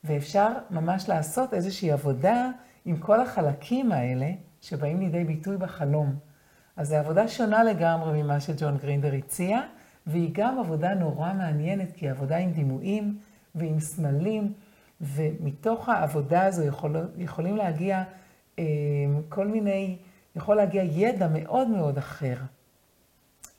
ואפשר 0.04 0.48
ממש 0.70 1.08
לעשות 1.08 1.54
איזושהי 1.54 1.90
עבודה 1.92 2.50
עם 2.84 2.96
כל 2.96 3.20
החלקים 3.20 3.92
האלה 3.92 4.30
שבאים 4.60 5.00
לידי 5.00 5.24
ביטוי 5.24 5.56
בחלום. 5.56 6.14
אז 6.76 6.88
זו 6.88 6.96
עבודה 6.96 7.28
שונה 7.28 7.64
לגמרי 7.64 8.22
ממה 8.22 8.40
שג'ון 8.40 8.76
גרינדר 8.76 9.14
הציע, 9.14 9.60
והיא 10.06 10.30
גם 10.32 10.58
עבודה 10.58 10.94
נורא 10.94 11.32
מעניינת, 11.32 11.92
כי 11.92 12.06
היא 12.06 12.10
עבודה 12.10 12.36
עם 12.36 12.52
דימויים 12.52 13.18
ועם 13.54 13.80
סמלים. 13.80 14.52
ומתוך 15.00 15.88
העבודה 15.88 16.46
הזו 16.46 16.64
יכול, 16.64 16.96
יכולים 17.16 17.56
להגיע 17.56 18.02
אה, 18.58 18.64
כל 19.28 19.46
מיני, 19.46 19.96
יכול 20.36 20.56
להגיע 20.56 20.82
ידע 20.82 21.28
מאוד 21.28 21.68
מאוד 21.68 21.98
אחר. 21.98 22.36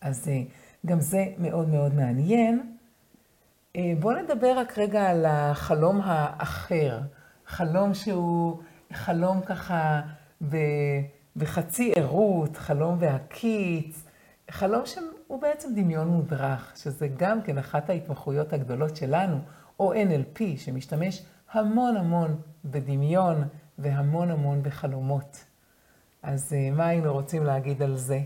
אז 0.01 0.27
אה, 0.27 0.41
גם 0.85 0.99
זה 0.99 1.25
מאוד 1.37 1.69
מאוד 1.69 1.93
מעניין. 1.93 2.75
אה, 3.75 3.93
בואו 3.99 4.15
נדבר 4.15 4.57
רק 4.57 4.77
רגע 4.77 5.09
על 5.09 5.25
החלום 5.25 6.01
האחר. 6.03 6.99
חלום 7.45 7.93
שהוא 7.93 8.61
חלום 8.93 9.41
ככה 9.41 10.01
בחצי 11.35 11.93
ערות, 11.95 12.57
חלום 12.57 12.99
בהקיץ, 12.99 14.03
חלום 14.51 14.85
שהוא 14.85 15.41
בעצם 15.41 15.75
דמיון 15.75 16.07
מודרך, 16.07 16.73
שזה 16.75 17.07
גם 17.17 17.41
כן 17.41 17.57
אחת 17.57 17.89
ההתמחויות 17.89 18.53
הגדולות 18.53 18.95
שלנו, 18.95 19.39
או 19.79 19.93
NLP, 19.93 20.41
שמשתמש 20.57 21.25
המון 21.51 21.97
המון 21.97 22.41
בדמיון 22.65 23.43
והמון 23.77 24.31
המון 24.31 24.63
בחלומות. 24.63 25.45
אז 26.23 26.53
אה, 26.53 26.71
מה 26.71 26.87
היינו 26.87 27.13
רוצים 27.13 27.43
להגיד 27.43 27.81
על 27.81 27.95
זה? 27.95 28.19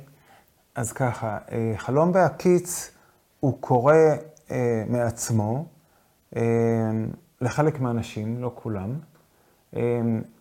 אז 0.76 0.92
ככה, 0.92 1.38
אה, 1.52 1.74
חלום 1.78 2.12
בהקיץ 2.12 2.92
הוא 3.40 3.58
קורה 3.60 4.16
אה, 4.52 4.84
מעצמו 4.88 5.66
לחלק 7.42 7.80
מהאנשים, 7.80 8.42
לא 8.42 8.52
כולם, 8.56 9.00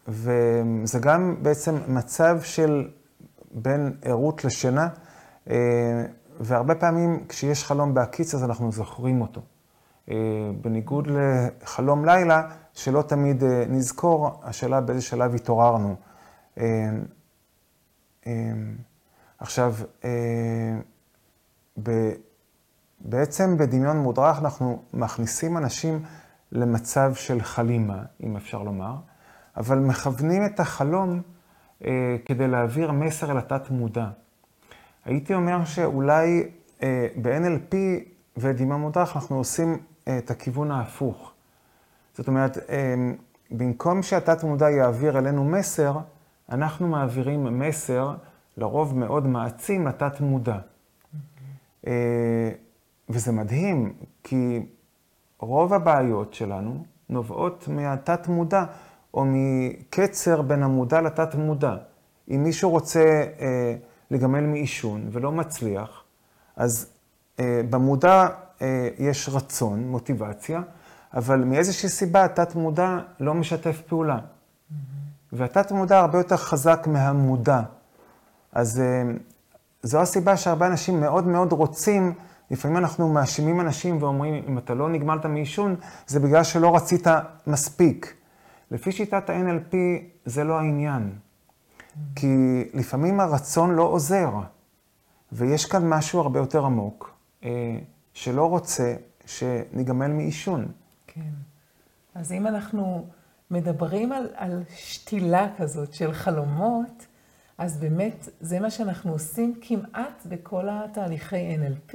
וזה 0.09 0.99
גם 1.01 1.37
בעצם 1.43 1.75
מצב 1.89 2.39
של 2.43 2.89
בין 3.51 3.97
ערות 4.03 4.45
לשינה, 4.45 4.89
והרבה 6.41 6.75
פעמים 6.75 7.25
כשיש 7.29 7.65
חלום 7.65 7.95
בהקיץ 7.95 8.35
אז 8.35 8.45
אנחנו 8.45 8.73
זוכרים 8.73 9.21
אותו. 9.21 9.41
אה, 10.11 10.17
בניגוד 10.61 11.09
לחלום 11.11 12.05
לילה, 12.05 12.49
שלא 12.73 13.03
תמיד 13.03 13.45
אה, 13.45 13.65
נזכור, 13.69 14.41
השאלה 14.43 14.81
באיזה 14.81 15.03
שלב 15.03 15.35
התעוררנו. 15.35 15.97
אה, 19.41 19.45
עכשיו, 19.45 19.75
בעצם 23.01 23.57
בדמיון 23.59 23.97
מודרך 23.97 24.39
אנחנו 24.39 24.83
מכניסים 24.95 25.57
אנשים 25.57 26.03
למצב 26.53 27.15
של 27.15 27.43
חלימה, 27.43 28.03
אם 28.23 28.37
אפשר 28.37 28.63
לומר, 28.63 28.95
אבל 29.57 29.79
מכוונים 29.79 30.47
את 30.47 30.61
החלום 30.61 31.23
כדי 32.25 32.49
להעביר 32.49 32.93
מסר 32.93 33.31
אל 33.31 33.39
התת-מודע. 33.39 34.09
הייתי 35.05 35.35
אומר 35.35 35.65
שאולי 35.65 36.49
ב-NLP 37.23 37.75
ודמיון 38.37 38.81
מודרך 38.81 39.17
אנחנו 39.17 39.37
עושים 39.37 39.79
את 40.19 40.31
הכיוון 40.31 40.71
ההפוך. 40.71 41.33
זאת 42.15 42.29
אומרת, 42.29 42.59
אמ, 42.59 43.15
במקום 43.51 44.03
שהתת 44.03 44.45
מודע 44.45 44.71
יעביר 44.71 45.19
אלינו 45.19 45.45
מסר, 45.45 45.99
אנחנו 46.53 46.89
מעבירים 46.89 47.59
מסר, 47.59 48.15
לרוב 48.57 48.99
מאוד 48.99 49.27
מעצים, 49.27 49.87
לתת 49.87 50.21
מודע. 50.21 50.59
אה, 51.87 52.51
וזה 53.09 53.33
מדהים, 53.33 53.93
כי 54.23 54.67
רוב 55.39 55.75
הבעיות 55.75 56.35
שלנו 56.35 56.85
נובעות 57.09 57.69
מהתת 57.69 58.29
מודע, 58.29 58.65
או 59.15 59.25
מקצר 59.27 60.43
בין 60.43 60.63
המודע 60.63 61.01
לתת 61.01 61.35
מודע. 61.35 61.77
אם 62.31 62.43
מישהו 62.45 62.71
רוצה 62.71 63.25
אה, 63.41 63.75
לגמל 64.11 64.47
מעישון 64.47 65.09
ולא 65.13 65.33
מצליח, 65.33 66.05
אז 66.57 66.87
אה, 67.41 67.61
במודע 67.71 68.29
אה, 68.63 68.89
יש 68.99 69.29
רצון, 69.29 69.89
מוטיבציה, 69.89 70.63
אבל 71.15 71.45
מאיזושהי 71.45 71.89
סיבה 71.89 72.25
התת-מודע 72.25 72.99
לא 73.21 73.35
משתף 73.35 73.83
פעולה. 73.87 74.19
Mm-hmm. 74.19 74.75
והתת-מודע 75.33 76.01
הרבה 76.01 76.19
יותר 76.19 76.37
חזק 76.37 76.87
מהמודע. 76.87 77.63
אז 78.53 78.81
אה, 78.81 79.03
זו 79.83 80.01
הסיבה 80.01 80.37
שהרבה 80.37 80.67
אנשים 80.67 81.01
מאוד 81.01 81.27
מאוד 81.27 81.53
רוצים, 81.53 82.15
לפעמים 82.51 82.77
אנחנו 82.77 83.09
מאשימים 83.09 83.61
אנשים 83.61 84.03
ואומרים, 84.03 84.45
אם 84.49 84.59
אתה 84.59 84.75
לא 84.75 84.89
נגמלת 84.89 85.27
מעישון, 85.27 85.77
זה 86.07 86.21
בגלל 86.21 86.45
שלא 86.45 86.77
רצית 86.77 87.07
מספיק. 87.47 88.15
לפי 88.71 88.93
שיטת 88.93 89.31
ה-NLP 89.31 89.75
זה 90.25 90.45
לא 90.45 90.59
העניין. 90.59 91.13
כי 92.17 92.65
לפעמים 92.75 93.21
הרצון 93.21 93.75
לא 93.75 93.83
עוזר, 93.83 94.31
ויש 95.33 95.65
כאן 95.65 95.89
משהו 95.89 96.21
הרבה 96.21 96.39
יותר 96.39 96.65
עמוק, 96.65 97.11
אה, 97.45 97.79
שלא 98.15 98.49
רוצה 98.49 98.95
שניגמל 99.27 100.07
מעישון. 100.07 100.69
כן. 101.07 101.31
אז 102.15 102.33
אם 102.33 102.47
אנחנו 102.47 103.07
מדברים 103.51 104.13
על, 104.13 104.29
על 104.35 104.63
שתילה 104.77 105.49
כזאת 105.59 105.95
של 105.95 106.13
חלומות, 106.13 107.07
אז 107.61 107.81
באמת 107.81 108.29
זה 108.41 108.61
מה 108.61 108.71
שאנחנו 108.71 109.13
עושים 109.13 109.61
כמעט 109.61 110.27
בכל 110.27 110.69
התהליכי 110.71 111.57
NLP, 111.57 111.95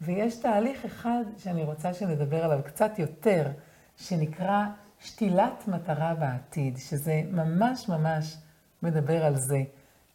ויש 0.00 0.36
תהליך 0.36 0.84
אחד 0.84 1.24
שאני 1.38 1.64
רוצה 1.64 1.94
שנדבר 1.94 2.44
עליו 2.44 2.60
קצת 2.64 2.98
יותר, 2.98 3.50
שנקרא 3.96 4.64
שתילת 5.00 5.68
מטרה 5.68 6.14
בעתיד, 6.14 6.76
שזה 6.76 7.22
ממש 7.30 7.88
ממש 7.88 8.36
מדבר 8.82 9.24
על 9.24 9.36
זה, 9.36 9.62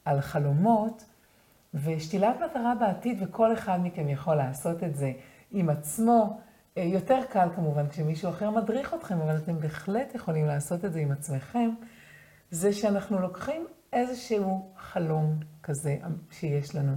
על 0.05 0.21
חלומות, 0.21 1.05
ושתילת 1.73 2.36
מטרה 2.49 2.75
בעתיד, 2.75 3.17
וכל 3.21 3.53
אחד 3.53 3.79
מכם 3.84 4.10
יכול 4.10 4.36
לעשות 4.36 4.84
את 4.84 4.95
זה 4.95 5.12
עם 5.51 5.69
עצמו. 5.69 6.39
אה, 6.77 6.84
יותר 6.84 7.19
קל 7.29 7.47
כמובן 7.55 7.88
כשמישהו 7.89 8.29
אחר 8.29 8.49
מדריך 8.49 8.93
אתכם, 8.93 9.21
אבל 9.21 9.38
אתם 9.38 9.60
בהחלט 9.60 10.15
יכולים 10.15 10.45
לעשות 10.45 10.86
את 10.86 10.93
זה 10.93 10.99
עם 10.99 11.12
עצמכם, 11.12 11.69
זה 12.51 12.73
שאנחנו 12.73 13.19
לוקחים 13.19 13.67
איזשהו 13.93 14.71
חלום 14.77 15.39
כזה 15.63 15.97
שיש 16.32 16.75
לנו, 16.75 16.95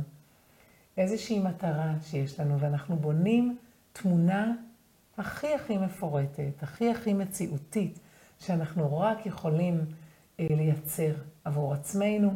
איזושהי 0.97 1.39
מטרה 1.39 1.95
שיש 2.03 2.41
לנו, 2.41 2.61
ואנחנו 2.61 2.97
בונים 2.97 3.59
תמונה 3.93 4.53
הכי 5.19 5.55
הכי 5.55 5.79
מפורטת, 5.79 6.63
הכי 6.63 6.91
הכי 6.91 7.13
מציאותית, 7.13 7.99
שאנחנו 8.39 9.01
רק 9.01 9.27
יכולים 9.27 9.85
אה, 10.41 10.47
לייצר 10.51 11.13
עבור 11.45 11.75
עצמנו, 11.75 12.31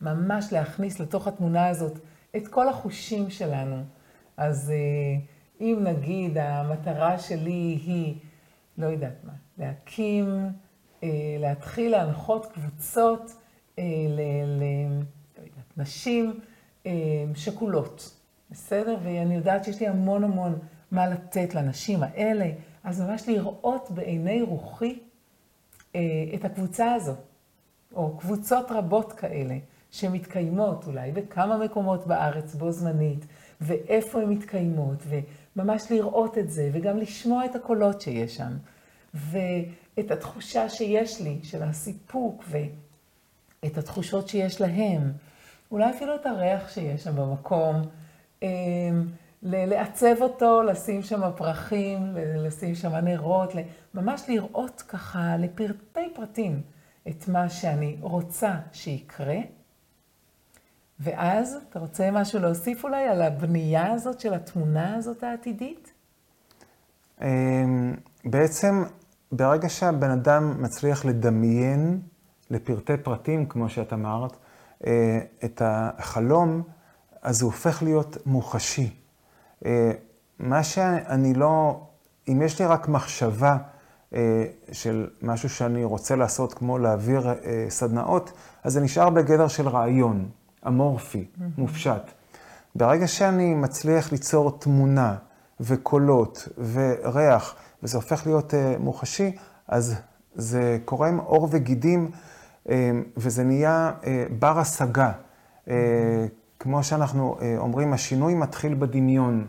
ממש 0.00 0.52
להכניס 0.52 1.00
לתוך 1.00 1.26
התמונה 1.26 1.68
הזאת 1.68 1.98
את 2.36 2.48
כל 2.48 2.68
החושים 2.68 3.30
שלנו. 3.30 3.84
אז 4.36 4.70
אה, 4.70 5.20
אם 5.60 5.78
נגיד 5.84 6.38
המטרה 6.38 7.18
שלי 7.18 7.78
היא, 7.86 8.14
לא 8.78 8.86
יודעת 8.86 9.24
מה, 9.24 9.32
להקים, 9.58 10.50
להתחיל 11.38 11.92
להנחות 11.92 12.46
קבוצות 12.46 13.32
אה, 13.78 13.84
ל... 14.08 14.20
ל 14.46 14.62
לא 15.76 15.84
אה, 16.86 16.92
שכולות, 17.34 18.20
בסדר? 18.50 18.96
ואני 19.02 19.34
יודעת 19.34 19.64
שיש 19.64 19.80
לי 19.80 19.88
המון 19.88 20.24
המון 20.24 20.58
מה 20.90 21.06
לתת 21.08 21.54
לנשים 21.54 22.02
האלה, 22.02 22.50
אז 22.84 23.00
ממש 23.00 23.28
לראות 23.28 23.90
בעיני 23.90 24.42
רוחי 24.42 24.98
אה, 25.94 26.00
את 26.34 26.44
הקבוצה 26.44 26.94
הזו, 26.94 27.14
או 27.94 28.16
קבוצות 28.18 28.70
רבות 28.70 29.12
כאלה, 29.12 29.58
שמתקיימות 29.90 30.86
אולי 30.86 31.12
בכמה 31.12 31.58
מקומות 31.58 32.06
בארץ 32.06 32.54
בו 32.54 32.72
זמנית, 32.72 33.26
ואיפה 33.60 34.22
הן 34.22 34.28
מתקיימות, 34.28 34.98
וממש 35.56 35.92
לראות 35.92 36.38
את 36.38 36.50
זה, 36.50 36.70
וגם 36.72 36.98
לשמוע 36.98 37.44
את 37.44 37.56
הקולות 37.56 38.00
שיש 38.00 38.36
שם, 38.36 38.52
ואת 39.16 40.10
התחושה 40.10 40.68
שיש 40.68 41.20
לי 41.20 41.38
של 41.42 41.62
הסיפוק, 41.62 42.44
ואת 42.48 43.78
התחושות 43.78 44.28
שיש 44.28 44.60
להם, 44.60 45.12
אולי 45.70 45.90
אפילו 45.90 46.14
את 46.14 46.26
הריח 46.26 46.68
שיש 46.68 47.04
שם 47.04 47.16
במקום. 47.16 47.82
אה, 48.42 48.48
לעצב 49.42 50.22
אותו, 50.22 50.62
לשים 50.62 51.02
שם 51.02 51.20
פרחים, 51.36 52.16
לשים 52.16 52.74
שם 52.74 52.94
נרות, 52.94 53.52
ממש 53.94 54.22
לראות 54.28 54.82
ככה 54.88 55.36
לפרטי 55.36 56.14
פרטים 56.14 56.62
את 57.08 57.28
מה 57.28 57.48
שאני 57.48 57.96
רוצה 58.00 58.54
שיקרה. 58.72 59.38
ואז, 61.00 61.58
אתה 61.70 61.78
רוצה 61.78 62.10
משהו 62.10 62.40
להוסיף 62.40 62.84
אולי 62.84 63.08
על 63.08 63.22
הבנייה 63.22 63.92
הזאת 63.92 64.20
של 64.20 64.34
התמונה 64.34 64.94
הזאת 64.94 65.22
העתידית? 65.22 65.92
אמ, 67.22 67.94
בעצם, 68.24 68.84
ברגע 69.32 69.68
שהבן 69.68 70.10
אדם 70.10 70.62
מצליח 70.62 71.04
לדמיין 71.04 72.00
לפרטי 72.50 72.96
פרטים, 72.96 73.46
כמו 73.46 73.68
שאת 73.68 73.92
אמרת, 73.92 74.36
אה, 74.86 75.18
את 75.44 75.62
החלום, 75.64 76.62
אז 77.22 77.42
הוא 77.42 77.52
הופך 77.52 77.82
להיות 77.82 78.16
מוחשי. 78.26 78.96
אה, 79.66 79.92
מה 80.38 80.62
שאני 80.62 81.34
לא, 81.34 81.80
אם 82.28 82.42
יש 82.42 82.60
לי 82.60 82.66
רק 82.66 82.88
מחשבה 82.88 83.56
אה, 84.14 84.44
של 84.72 85.06
משהו 85.22 85.48
שאני 85.48 85.84
רוצה 85.84 86.16
לעשות, 86.16 86.54
כמו 86.54 86.78
להעביר 86.78 87.28
סדנאות, 87.68 88.32
אז 88.64 88.72
זה 88.72 88.80
נשאר 88.80 89.10
בגדר 89.10 89.48
של 89.48 89.68
רעיון, 89.68 90.28
אמורפי, 90.66 91.26
מופשט. 91.58 92.02
ברגע 92.74 93.06
שאני 93.06 93.54
מצליח 93.54 94.12
ליצור 94.12 94.58
תמונה 94.58 95.16
וקולות 95.60 96.48
וריח, 96.72 97.54
וזה 97.82 97.96
הופך 97.96 98.26
להיות 98.26 98.54
מוחשי, 98.78 99.36
אז 99.68 99.94
זה 100.34 100.78
קורם 100.84 101.18
עור 101.18 101.48
וגידים, 101.50 102.10
וזה 103.16 103.44
נהיה 103.44 103.92
בר 104.38 104.58
השגה. 104.58 105.12
כמו 106.58 106.84
שאנחנו 106.84 107.36
אה, 107.40 107.54
אומרים, 107.58 107.92
השינוי 107.92 108.34
מתחיל 108.34 108.74
בדמיון. 108.74 109.44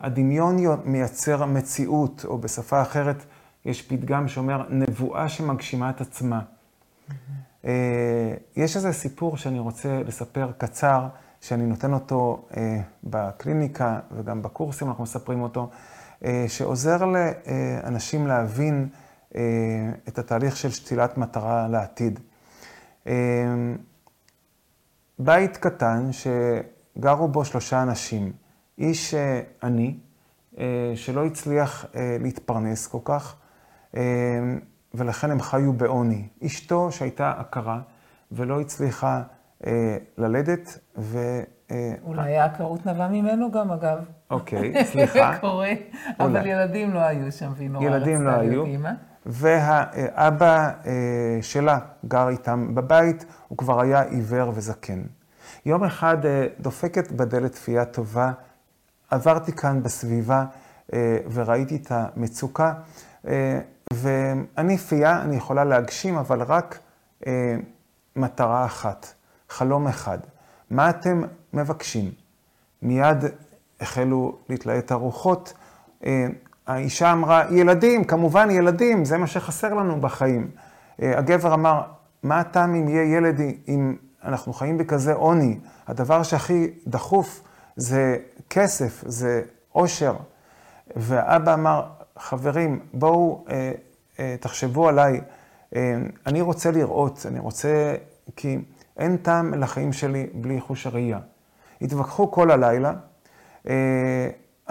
הדמיון 0.00 0.56
מייצר 0.84 1.46
מציאות, 1.46 2.24
או 2.24 2.38
בשפה 2.38 2.82
אחרת, 2.82 3.24
יש 3.64 3.82
פתגם 3.82 4.28
שאומר, 4.28 4.66
נבואה 4.70 5.28
שמגשימה 5.28 5.90
את 5.90 6.00
עצמה. 6.00 6.40
אה, 7.64 8.34
יש 8.56 8.76
איזה 8.76 8.92
סיפור 8.92 9.36
שאני 9.36 9.58
רוצה 9.58 10.02
לספר 10.06 10.50
קצר, 10.58 11.08
שאני 11.40 11.66
נותן 11.66 11.92
אותו 11.92 12.44
אה, 12.56 12.80
בקליניקה 13.04 14.00
וגם 14.16 14.42
בקורסים 14.42 14.88
אנחנו 14.88 15.02
מספרים 15.02 15.42
אותו, 15.42 15.70
שעוזר 16.48 17.04
לאנשים 17.04 18.26
להבין 18.26 18.88
את 20.08 20.18
התהליך 20.18 20.56
של 20.56 20.70
שתילת 20.70 21.18
מטרה 21.18 21.68
לעתיד. 21.68 22.20
בית 25.18 25.56
קטן 25.56 26.10
שגרו 26.12 27.28
בו 27.28 27.44
שלושה 27.44 27.82
אנשים. 27.82 28.32
איש 28.78 29.14
אה, 29.14 29.40
עני, 29.62 29.96
אה, 30.58 30.92
שלא 30.94 31.26
הצליח 31.26 31.86
אה, 31.94 32.16
להתפרנס 32.20 32.86
כל 32.86 32.98
כך, 33.04 33.36
ולכן 34.94 35.30
הם 35.30 35.40
חיו 35.40 35.72
בעוני. 35.72 36.28
אשתו 36.46 36.92
שהייתה 36.92 37.32
עקרה 37.38 37.80
ולא 38.32 38.60
הצליחה 38.60 39.22
ללדת, 40.18 40.78
ו... 40.98 41.42
אולי 42.04 42.36
העקרות 42.36 42.86
נבעה 42.86 43.08
ממנו 43.08 43.50
גם, 43.50 43.70
אגב. 43.70 43.98
אוקיי, 44.30 44.84
סליחה. 44.92 45.38
קורה, 45.40 45.72
אבל 46.20 46.46
ילדים 46.46 46.94
לא 46.94 46.98
היו 46.98 47.32
שם, 47.32 47.52
והיא 47.56 47.70
נורא 47.70 47.88
רצתה 47.88 48.18
לא 48.18 48.42
להיות 48.42 48.66
אימא. 48.66 48.90
והאבא 49.26 50.70
שלה 51.42 51.78
גר 52.08 52.28
איתם 52.28 52.74
בבית, 52.74 53.24
הוא 53.48 53.58
כבר 53.58 53.80
היה 53.80 54.02
עיוור 54.02 54.52
וזקן. 54.54 55.02
יום 55.66 55.84
אחד 55.84 56.26
אה, 56.26 56.46
דופקת 56.60 57.12
בדלת 57.12 57.52
תפייה 57.52 57.84
טובה, 57.84 58.32
עברתי 59.10 59.52
כאן 59.52 59.82
בסביבה 59.82 60.44
אה, 60.92 61.18
וראיתי 61.32 61.76
את 61.76 61.86
המצוקה, 61.90 62.72
אה, 63.28 63.60
ואני 63.92 64.78
פייה, 64.78 65.22
אני 65.22 65.36
יכולה 65.36 65.64
להגשים, 65.64 66.16
אבל 66.16 66.42
רק 66.42 66.78
מטרה 68.16 68.64
אחת, 68.64 69.06
חלום 69.48 69.88
אחד. 69.88 70.18
מה 70.72 70.90
אתם 70.90 71.22
מבקשים? 71.52 72.10
מיד 72.82 73.24
החלו 73.80 74.38
להתלהט 74.48 74.92
הרוחות. 74.92 75.52
האישה 76.66 77.12
אמרה, 77.12 77.44
ילדים, 77.50 78.04
כמובן 78.04 78.50
ילדים, 78.50 79.04
זה 79.04 79.18
מה 79.18 79.26
שחסר 79.26 79.74
לנו 79.74 80.00
בחיים. 80.00 80.50
הגבר 80.98 81.54
אמר, 81.54 81.82
מה 82.22 82.40
הטעם 82.40 82.74
אם 82.74 82.88
יהיה 82.88 83.16
ילד 83.16 83.40
אם 83.68 83.96
אנחנו 84.24 84.52
חיים 84.52 84.78
בכזה 84.78 85.12
עוני? 85.12 85.58
הדבר 85.86 86.22
שהכי 86.22 86.70
דחוף 86.86 87.42
זה 87.76 88.16
כסף, 88.50 89.04
זה 89.06 89.42
עושר. 89.72 90.14
והאבא 90.96 91.54
אמר, 91.54 91.86
חברים, 92.18 92.80
בואו 92.92 93.44
אה, 93.50 93.72
אה, 94.18 94.36
תחשבו 94.40 94.88
עליי, 94.88 95.20
אה, 95.76 95.94
אני 96.26 96.40
רוצה 96.40 96.70
לראות, 96.70 97.26
אני 97.28 97.38
רוצה, 97.38 97.94
כי 98.36 98.58
אין 98.96 99.16
טעם 99.16 99.54
לחיים 99.54 99.92
שלי 99.92 100.26
בלי 100.34 100.60
חוש 100.60 100.86
הראייה. 100.86 101.18
התווכחו 101.82 102.30
כל 102.30 102.50
הלילה. 102.50 102.92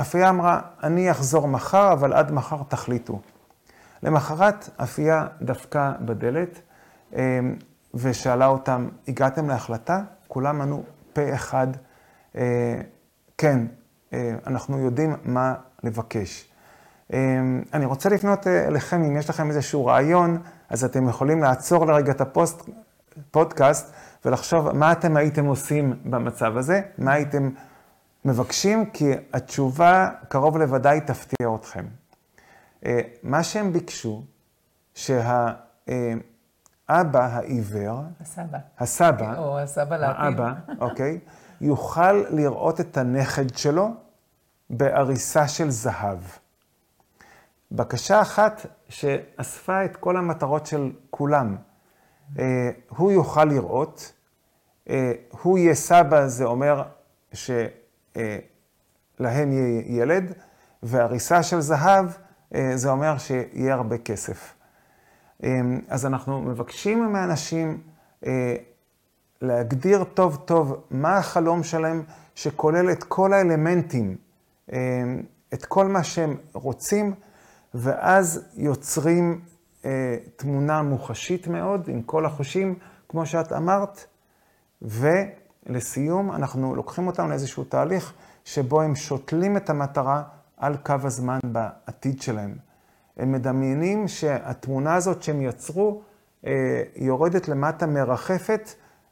אפייה 0.02 0.30
אמרה, 0.30 0.62
אני 0.84 1.12
אחזור 1.12 1.48
מחר, 1.48 1.94
אבל 1.94 2.14
עד 2.14 2.32
מחר 2.32 2.64
תחליטו. 2.68 3.20
למחרת 4.04 4.70
אפייה 4.84 5.28
דפקה 5.42 5.94
בדלת 6.00 6.62
ושאלה 7.94 8.48
אותם, 8.48 8.90
הגעתם 9.08 9.50
להחלטה? 9.50 10.02
כולם 10.28 10.62
ענו 10.62 10.84
פה 11.14 11.22
אחד, 11.36 11.68
כן, 13.38 13.60
אנחנו 14.48 14.80
יודעים 14.80 15.16
מה 15.24 15.54
לבקש. 15.84 16.52
אני 17.74 17.86
רוצה 17.86 18.10
לפנות 18.10 18.48
אליכם, 18.48 19.04
אם 19.04 19.18
יש 19.18 19.30
לכם 19.30 19.50
איזשהו 19.50 19.86
רעיון, 19.86 20.42
אז 20.70 20.84
אתם 20.84 21.10
יכולים 21.10 21.42
לעצור 21.44 21.86
לרגע 21.86 22.12
את 22.12 22.22
הפודקאסט 22.22 23.94
ולחשוב 24.26 24.72
מה 24.72 24.92
אתם 24.92 25.18
הייתם 25.18 25.46
עושים 25.46 26.00
במצב 26.06 26.58
הזה, 26.58 26.82
מה 26.98 27.14
הייתם 27.14 27.50
מבקשים, 28.26 28.90
כי 28.90 29.12
התשובה 29.34 30.10
קרוב 30.28 30.58
לוודאי 30.58 31.02
תפתיע 31.02 31.48
אתכם. 31.56 31.86
מה 33.24 33.44
שהם 33.44 33.74
ביקשו, 33.74 34.24
שהאבא 34.94 35.56
העיוור, 37.14 38.04
הסבא. 38.22 38.58
הסבא, 38.80 39.38
או 39.38 39.60
הסבא 39.60 39.98
לעתיד. 39.98 40.40
האבא, 40.40 40.54
אוקיי, 40.80 41.20
יוכל 41.62 42.12
לראות 42.12 42.82
את 42.82 42.98
הנכד 42.98 43.58
שלו 43.58 43.90
בעריסה 44.70 45.48
של 45.48 45.70
זהב. 45.70 46.20
בקשה 47.72 48.22
אחת 48.22 48.66
שאספה 48.90 49.86
את 49.86 49.98
כל 49.98 50.18
המטרות 50.18 50.66
של 50.66 50.92
כולם. 51.10 51.56
הוא 52.90 53.12
יוכל 53.12 53.46
לראות, 53.46 54.14
הוא 55.42 55.58
יהיה 55.58 55.76
סבא, 55.76 56.28
זה 56.28 56.46
אומר 56.46 56.84
שלהם 57.34 57.62
יהיה 59.20 59.84
ילד, 59.86 60.34
והריסה 60.84 61.44
של 61.44 61.62
זהב, 61.62 62.06
זה 62.76 62.90
אומר 62.90 63.18
שיהיה 63.18 63.74
הרבה 63.74 63.98
כסף. 63.98 64.54
אז 65.88 66.06
אנחנו 66.06 66.42
מבקשים 66.42 67.14
מאנשים 67.14 67.82
להגדיר 69.42 70.04
טוב 70.04 70.36
טוב 70.46 70.84
מה 70.92 71.18
החלום 71.18 71.64
שלהם, 71.64 72.04
שכולל 72.36 72.92
את 72.92 73.04
כל 73.04 73.34
האלמנטים, 73.34 74.16
את 75.54 75.66
כל 75.68 75.88
מה 75.88 76.04
שהם 76.04 76.38
רוצים, 76.54 77.14
ואז 77.74 78.46
יוצרים 78.54 79.42
תמונה 80.36 80.82
מוחשית 80.82 81.48
מאוד, 81.48 81.88
עם 81.88 82.02
כל 82.02 82.26
החושים, 82.26 82.76
כמו 83.10 83.26
שאת 83.26 83.54
אמרת, 83.54 84.06
ולסיום, 84.82 86.32
אנחנו 86.32 86.76
לוקחים 86.76 87.08
אותם 87.08 87.30
לאיזשהו 87.30 87.64
תהליך 87.64 88.14
שבו 88.46 88.82
הם 88.82 88.96
שותלים 88.96 89.58
את 89.58 89.70
המטרה 89.70 90.24
על 90.58 90.78
קו 90.78 90.96
הזמן 91.04 91.40
בעתיד 91.44 92.22
שלהם. 92.22 92.56
הם 93.18 93.32
מדמיינים 93.32 94.08
שהתמונה 94.08 94.96
הזאת 94.96 95.24
שהם 95.24 95.42
יצרו 95.42 96.02
יורדת 96.96 97.48
למטה, 97.48 97.86
מרחפת, 97.86 98.70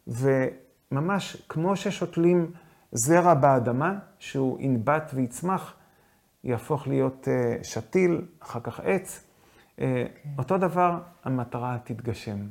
וממש 0.08 1.43
כמו 1.49 1.75
ששותלים 1.75 2.51
זרע 2.91 3.34
באדמה, 3.34 3.95
שהוא 4.19 4.60
ינבט 4.60 5.12
ויצמח, 5.13 5.73
יהפוך 6.43 6.88
להיות 6.88 7.27
שתיל, 7.63 8.25
אחר 8.39 8.60
כך 8.60 8.79
עץ. 8.84 9.23
כן. 9.79 10.05
אותו 10.37 10.57
דבר, 10.57 10.99
המטרה 11.23 11.77
תתגשם. 11.83 12.47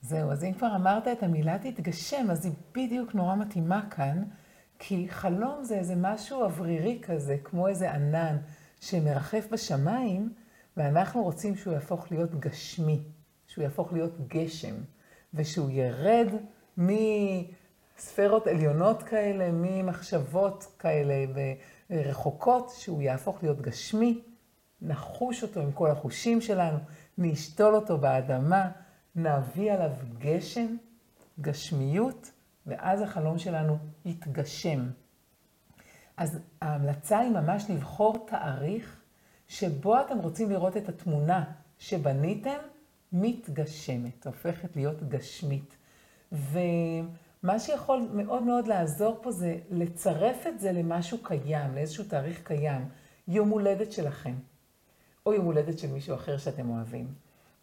זהו, 0.00 0.30
אז 0.30 0.44
אם 0.44 0.52
כבר 0.52 0.76
אמרת 0.76 1.08
את 1.08 1.22
המילה 1.22 1.58
תתגשם, 1.58 2.30
אז 2.30 2.44
היא 2.44 2.52
בדיוק 2.74 3.14
נורא 3.14 3.34
מתאימה 3.34 3.90
כאן, 3.90 4.22
כי 4.78 5.06
חלום 5.08 5.64
זה 5.64 5.78
איזה 5.78 5.94
משהו 5.96 6.42
אוורירי 6.42 6.98
כזה, 7.02 7.36
כמו 7.44 7.68
איזה 7.68 7.92
ענן 7.92 8.36
שמרחף 8.80 9.46
בשמיים, 9.52 10.32
ואנחנו 10.76 11.22
רוצים 11.22 11.56
שהוא 11.56 11.74
יהפוך 11.74 12.06
להיות 12.10 12.40
גשמי, 12.40 13.02
שהוא 13.46 13.62
יהפוך 13.62 13.92
להיות 13.92 14.28
גשם, 14.28 14.74
ושהוא 15.34 15.70
ירד 15.70 16.26
מספרות 16.76 18.46
עליונות 18.46 19.02
כאלה, 19.02 19.48
ממחשבות 19.52 20.66
כאלה 20.78 21.14
רחוקות, 21.90 22.70
שהוא 22.70 23.02
יהפוך 23.02 23.42
להיות 23.42 23.60
גשמי, 23.60 24.22
נחוש 24.86 25.42
אותו 25.42 25.60
עם 25.60 25.72
כל 25.72 25.90
החושים 25.90 26.40
שלנו, 26.40 26.78
נשתול 27.18 27.74
אותו 27.74 27.98
באדמה, 27.98 28.70
נביא 29.16 29.72
עליו 29.72 29.90
גשם, 30.18 30.76
גשמיות, 31.40 32.30
ואז 32.66 33.02
החלום 33.02 33.38
שלנו 33.38 33.78
יתגשם. 34.04 34.86
אז 36.16 36.38
ההמלצה 36.62 37.18
היא 37.18 37.30
ממש 37.30 37.64
לבחור 37.70 38.26
תאריך 38.28 39.00
שבו 39.48 40.00
אתם 40.00 40.18
רוצים 40.18 40.50
לראות 40.50 40.76
את 40.76 40.88
התמונה 40.88 41.44
שבניתם 41.78 42.58
מתגשמת, 43.12 44.26
הופכת 44.26 44.76
להיות 44.76 45.08
גשמית. 45.08 45.76
ומה 46.32 47.58
שיכול 47.58 48.08
מאוד 48.12 48.42
מאוד 48.42 48.66
לעזור 48.66 49.18
פה 49.22 49.32
זה 49.32 49.58
לצרף 49.70 50.46
את 50.46 50.60
זה 50.60 50.72
למשהו 50.72 51.18
קיים, 51.22 51.74
לאיזשהו 51.74 52.04
תאריך 52.04 52.40
קיים, 52.44 52.88
יום 53.28 53.48
הולדת 53.48 53.92
שלכם, 53.92 54.34
או 55.26 55.32
יום 55.32 55.44
הולדת 55.44 55.78
של 55.78 55.92
מישהו 55.92 56.14
אחר 56.14 56.38
שאתם 56.38 56.70
אוהבים, 56.70 57.14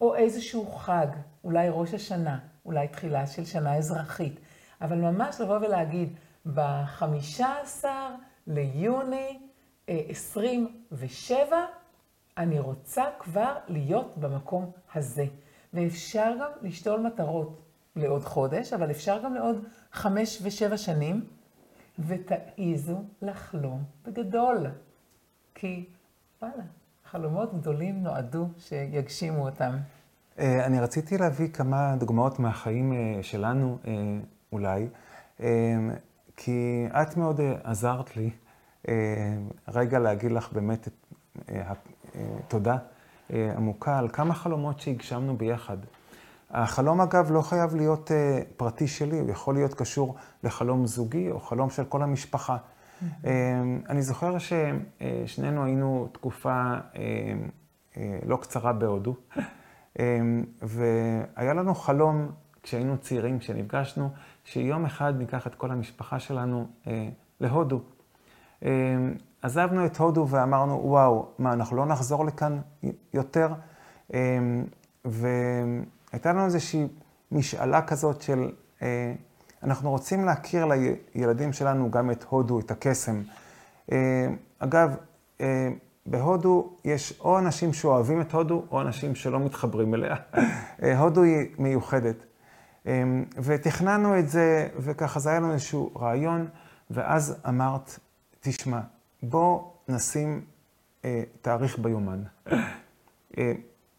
או 0.02 0.15
איזשהו 0.15 0.71
חג, 0.71 1.08
אולי 1.43 1.67
ראש 1.71 1.93
השנה, 1.93 2.39
אולי 2.65 2.88
תחילה 2.88 3.28
של 3.28 3.45
שנה 3.45 3.76
אזרחית, 3.76 4.39
אבל 4.82 4.97
ממש 4.97 5.41
לבוא 5.41 5.58
ולהגיד, 5.58 6.10
ב-15 6.54 7.86
ליוני 8.47 9.39
27, 9.88 11.58
אני 12.38 12.60
רוצה 12.60 13.04
כבר 13.19 13.56
להיות 13.67 14.17
במקום 14.17 14.71
הזה. 14.95 15.26
ואפשר 15.73 16.34
גם 16.39 16.49
לשתול 16.62 16.99
מטרות 16.99 17.62
לעוד 17.95 18.23
חודש, 18.23 18.73
אבל 18.73 18.91
אפשר 18.91 19.23
גם 19.23 19.36
לעוד 19.36 19.65
חמש 19.91 20.39
ושבע 20.43 20.78
שנים, 20.78 21.26
ותעיזו 21.99 23.04
לחלום 23.21 23.84
בגדול. 24.06 24.67
כי, 25.56 25.86
וואלה, 26.41 26.63
חלומות 27.13 27.54
גדולים 27.54 28.04
נועדו 28.04 28.47
שיגשימו 28.58 29.45
אותם. 29.45 29.78
אני 30.39 30.80
רציתי 30.80 31.17
להביא 31.17 31.47
כמה 31.47 31.95
דוגמאות 31.95 32.39
מהחיים 32.39 32.93
שלנו, 33.21 33.78
אולי, 34.52 34.88
כי 36.38 36.88
את 36.89 37.17
מאוד 37.17 37.39
עזרת 37.63 38.17
לי 38.17 38.30
רגע 39.67 39.99
להגיד 39.99 40.32
לך 40.32 40.54
באמת 40.54 40.88
תודה 42.47 42.78
עמוקה 43.30 43.99
על 43.99 44.10
כמה 44.10 44.34
חלומות 44.34 44.80
שהגשמנו 44.80 45.38
ביחד. 45.38 45.78
החלום, 46.52 47.02
אגב, 47.02 47.32
לא 47.32 47.41
חייב 47.41 47.76
להיות 47.76 48.12
פרטי 48.58 48.88
שלי, 48.88 49.19
הוא 49.19 49.30
יכול 49.32 49.54
להיות 49.56 49.73
קשור 49.73 50.15
לחלום 50.43 50.86
זוגי 50.88 51.32
או 51.32 51.39
חלום 51.39 51.69
של 51.69 51.86
כל 51.86 52.02
המשפחה. 52.04 52.58
Mm-hmm. 53.01 53.27
אני 53.89 54.01
זוכר 54.01 54.36
ששנינו 54.38 55.65
היינו 55.65 56.08
תקופה 56.12 56.73
לא 58.25 58.38
קצרה 58.38 58.73
בהודו, 58.73 59.15
והיה 60.62 61.53
לנו 61.53 61.75
חלום 61.75 62.32
כשהיינו 62.63 62.97
צעירים, 62.97 63.39
כשנפגשנו, 63.39 64.10
שיום 64.43 64.86
אחד 64.86 65.13
ניקח 65.17 65.47
את 65.47 65.56
כל 65.56 65.71
המשפחה 65.71 66.19
שלנו 66.19 66.67
להודו. 67.39 67.82
עזבנו 69.41 69.86
את 69.86 69.97
הודו 69.97 70.27
ואמרנו, 70.29 70.82
וואו, 70.84 71.27
מה, 71.39 71.53
אנחנו 71.53 71.77
לא 71.77 71.86
נחזור 71.86 72.25
לכאן 72.25 72.60
יותר? 73.13 73.53
והייתה 75.06 76.34
לנו 76.34 76.45
איזושהי 76.45 76.88
משאלה 77.32 77.82
כזאת 77.82 78.22
של, 78.22 78.51
אנחנו 79.64 79.89
רוצים 79.89 80.26
להכיר 80.26 80.66
לילדים 81.16 81.53
שלנו 81.53 81.91
גם 81.91 82.11
את 82.11 82.26
הודו, 82.30 82.59
את 82.59 82.72
הקסם. 82.72 83.22
אגב, 84.59 84.95
בהודו 86.05 86.70
יש 86.86 87.20
או 87.20 87.39
אנשים 87.39 87.74
שאוהבים 87.74 88.22
את 88.22 88.32
הודו, 88.32 88.66
או 88.72 88.82
אנשים 88.82 89.16
שלא 89.16 89.39
מתחברים 89.39 89.93
אליה. 89.95 90.16
הודו 90.97 91.24
היא 91.24 91.47
מיוחדת. 91.57 92.26
ותכננו 93.38 94.20
את 94.20 94.30
זה, 94.30 94.68
וככה 94.78 95.20
זה 95.20 95.30
היה 95.30 95.39
לנו 95.39 95.53
איזשהו 95.53 95.91
רעיון, 95.99 96.47
ואז 96.91 97.36
אמרת, 97.47 97.99
תשמע, 98.39 98.80
בוא 99.24 99.64
נשים 99.88 100.41
אה, 101.05 101.24
תאריך 101.41 101.80
ביומן. 101.80 102.24
אה, 103.38 103.51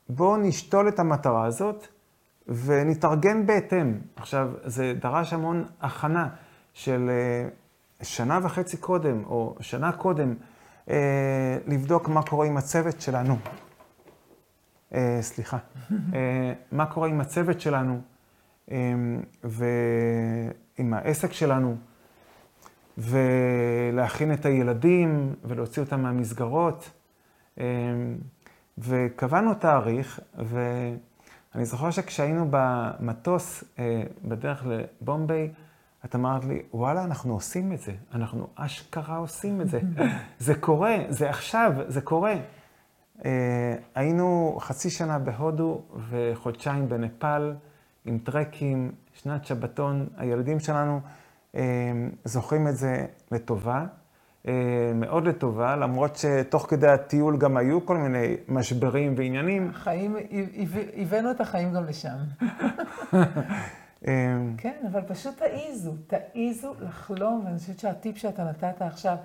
בואו 0.09 0.37
נשתול 0.37 0.89
את 0.89 0.99
המטרה 0.99 1.47
הזאת 1.47 1.87
ונתארגן 2.49 3.47
בהתאם. 3.47 3.95
עכשיו, 4.17 4.51
זה 4.65 4.95
דרש 5.01 5.33
המון 5.33 5.65
הכנה 5.81 6.29
של 6.73 7.11
אה, 7.11 7.49
שנה 8.03 8.39
וחצי 8.43 8.77
קודם, 8.77 9.25
או 9.25 9.57
שנה 9.61 9.93
קודם, 9.93 10.35
אה, 10.91 11.59
לבדוק 11.67 12.09
מה 12.09 12.23
קורה 12.23 12.47
עם 12.47 12.57
הצוות 12.57 13.01
שלנו. 13.01 13.37
אה, 14.95 15.19
סליחה. 15.21 15.59
מה 16.73 16.87
קורה 16.87 17.09
עם 17.09 17.21
הצוות 17.21 17.61
שלנו 17.61 18.01
ועם 19.45 20.95
העסק 20.95 21.33
שלנו. 21.33 21.77
ולהכין 22.99 24.33
את 24.33 24.47
הילדים 24.47 25.35
ולהוציא 25.45 25.83
אותם 25.83 26.01
מהמסגרות. 26.03 26.91
וקבענו 28.79 29.55
תאריך, 29.55 30.21
ואני 31.55 31.65
זוכר 31.65 31.91
שכשהיינו 31.91 32.47
במטוס 32.51 33.65
אה, 33.79 34.03
בדרך 34.25 34.67
לבומביי, 34.67 35.53
את 36.05 36.15
אמרת 36.15 36.45
לי, 36.45 36.63
וואלה, 36.75 37.05
אנחנו 37.05 37.35
עושים 37.35 37.73
את 37.73 37.81
זה, 37.81 37.93
אנחנו 38.15 38.47
אשכרה 38.55 39.17
עושים 39.17 39.61
את 39.61 39.69
זה. 39.69 39.81
זה 40.39 40.55
קורה, 40.55 40.97
זה 41.09 41.31
עכשיו, 41.31 41.73
זה 41.89 42.01
קורה. 42.01 42.35
אה, 43.25 43.77
היינו 43.95 44.57
חצי 44.61 44.91
שנה 44.91 45.19
בהודו 45.19 45.83
וחודשיים 46.09 46.89
בנפאל 46.89 47.55
עם 48.05 48.19
טרקים, 48.19 48.93
שנת 49.13 49.45
שבתון. 49.45 50.07
הילדים 50.17 50.61
שלנו 50.61 51.01
אה, 51.55 51.63
זוכרים 52.25 52.69
את 52.69 52.77
זה 52.77 53.07
לטובה, 53.33 53.87
מאוד 54.95 55.27
לטובה, 55.27 55.77
למרות 55.77 56.17
שתוך 56.17 56.67
כדי 56.71 56.89
הטיול 56.89 57.37
גם 57.39 57.57
היו 57.57 57.87
כל 57.87 57.97
מיני 57.97 58.37
משברים 58.49 59.15
ועניינים. 59.17 59.71
החיים, 59.71 60.17
הבאנו 60.97 61.31
את 61.31 61.41
החיים 61.41 61.73
גם 61.73 61.85
לשם. 61.85 62.17
כן, 64.59 64.87
אבל 64.93 65.03
פשוט 65.07 65.39
תעיזו, 65.39 65.93
תעיזו 66.07 66.75
לחלום, 66.81 67.43
ואני 67.45 67.59
חושבת 67.59 67.79
שהטיפ 67.79 68.19
שאתה 68.19 68.45
נתת 68.45 68.83
עכשיו, 68.83 69.17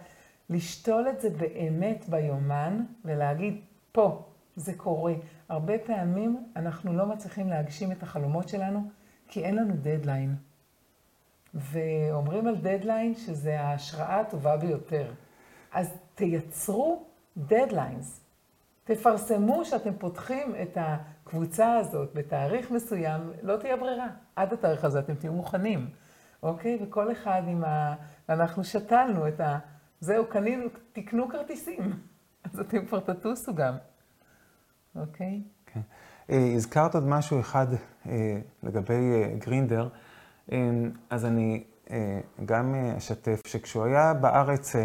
לשתול 0.49 1.07
את 1.09 1.21
זה 1.21 1.29
באמת 1.29 2.05
ביומן 2.09 2.83
ולהגיד, 3.05 3.59
פה, 3.91 4.23
זה 4.55 4.73
קורה. 4.73 5.13
הרבה 5.49 5.73
פעמים 5.77 6.43
אנחנו 6.55 6.93
לא 6.93 7.05
מצליחים 7.05 7.49
להגשים 7.49 7.91
את 7.91 8.03
החלומות 8.03 8.49
שלנו, 8.49 8.89
כי 9.27 9.45
אין 9.45 9.55
לנו 9.55 9.73
דדליין. 9.81 10.35
ואומרים 11.53 12.47
על 12.47 12.55
דדליין 12.55 13.15
שזה 13.15 13.61
ההשראה 13.61 14.19
הטובה 14.19 14.57
ביותר. 14.57 15.11
אז 15.71 15.93
תייצרו 16.15 17.03
דדליינס. 17.37 18.21
תפרסמו 18.83 19.65
שאתם 19.65 19.93
פותחים 19.97 20.55
את 20.61 20.77
הקבוצה 20.81 21.75
הזאת 21.75 22.09
בתאריך 22.13 22.71
מסוים, 22.71 23.21
לא 23.41 23.57
תהיה 23.57 23.77
ברירה. 23.77 24.07
עד 24.35 24.53
התאריך 24.53 24.83
הזה 24.83 24.99
אתם 24.99 25.15
תהיו 25.15 25.33
מוכנים, 25.33 25.89
אוקיי? 26.43 26.79
וכל 26.81 27.11
אחד 27.11 27.41
עם 27.47 27.63
ה... 27.63 27.95
אנחנו 28.29 28.63
שתלנו 28.63 29.27
את 29.27 29.39
ה... 29.39 29.59
זהו, 29.99 30.25
קנינו, 30.25 30.65
תקנו 30.93 31.29
כרטיסים. 31.29 31.93
אז 32.43 32.59
אתם 32.59 32.85
כבר 32.85 32.99
תטוסו 32.99 33.55
גם, 33.55 33.75
אוקיי? 34.95 35.41
כן. 35.65 35.81
אה, 36.29 36.53
הזכרת 36.55 36.95
עוד 36.95 37.03
משהו 37.07 37.39
אחד 37.39 37.67
אה, 38.05 38.39
לגבי 38.63 38.93
אה, 38.93 39.35
גרינדר, 39.37 39.89
אז 41.09 41.25
אני 41.25 41.63
גם 42.45 42.75
אשתף 42.97 43.41
שכשהוא 43.47 43.85
היה 43.85 44.13
בארץ, 44.13 44.75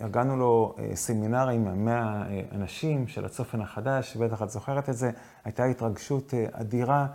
ארגנו 0.00 0.36
לו 0.36 0.74
סמינר 0.94 1.48
עם 1.48 1.84
100 1.84 2.22
אנשים 2.52 3.08
של 3.08 3.24
הצופן 3.24 3.60
החדש, 3.60 4.16
בטח 4.16 4.42
את 4.42 4.50
זוכרת 4.50 4.88
את 4.88 4.96
זה, 4.96 5.10
הייתה 5.44 5.64
התרגשות 5.64 6.34
אדירה. 6.52 7.06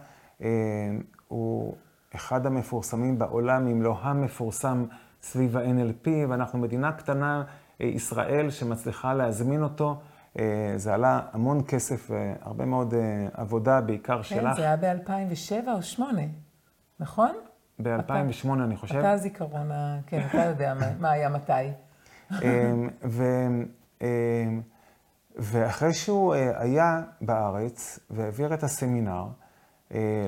הוא 1.27 1.75
אחד 2.15 2.45
המפורסמים 2.45 3.19
בעולם, 3.19 3.67
אם 3.67 3.81
לא 3.81 3.97
המפורסם, 4.01 4.85
סביב 5.21 5.57
ה-NLP, 5.57 6.09
ואנחנו 6.29 6.59
מדינה 6.59 6.91
קטנה 6.91 7.43
אה, 7.81 7.85
ישראל 7.85 8.49
שמצליחה 8.49 9.13
להזמין 9.13 9.63
אותו. 9.63 10.01
אה, 10.39 10.73
זה 10.75 10.93
עלה 10.93 11.21
המון 11.31 11.61
כסף 11.67 12.11
והרבה 12.11 12.65
מאוד 12.65 12.93
אה, 12.93 13.27
עבודה, 13.33 13.81
בעיקר 13.81 14.17
כן, 14.17 14.23
שלך. 14.23 14.49
כן, 14.49 14.55
זה 14.55 14.61
היה 14.61 14.77
ב-2007 14.77 15.67
או 15.67 15.75
2008, 15.75 16.21
נכון? 16.99 17.31
ב-2008, 17.79 18.49
אני 18.53 18.77
חושב. 18.77 18.97
אתה 18.97 19.11
הזיכרון, 19.11 19.69
כן, 20.07 20.25
אתה 20.29 20.37
יודע 20.37 20.73
מה 20.99 21.11
היה 21.11 21.29
מתי. 21.29 21.53
ו... 23.03 23.23
ואחרי 25.35 25.93
שהוא 25.93 26.33
היה 26.33 27.01
בארץ 27.21 27.99
והעביר 28.09 28.53
את 28.53 28.63
הסמינר 28.63 29.23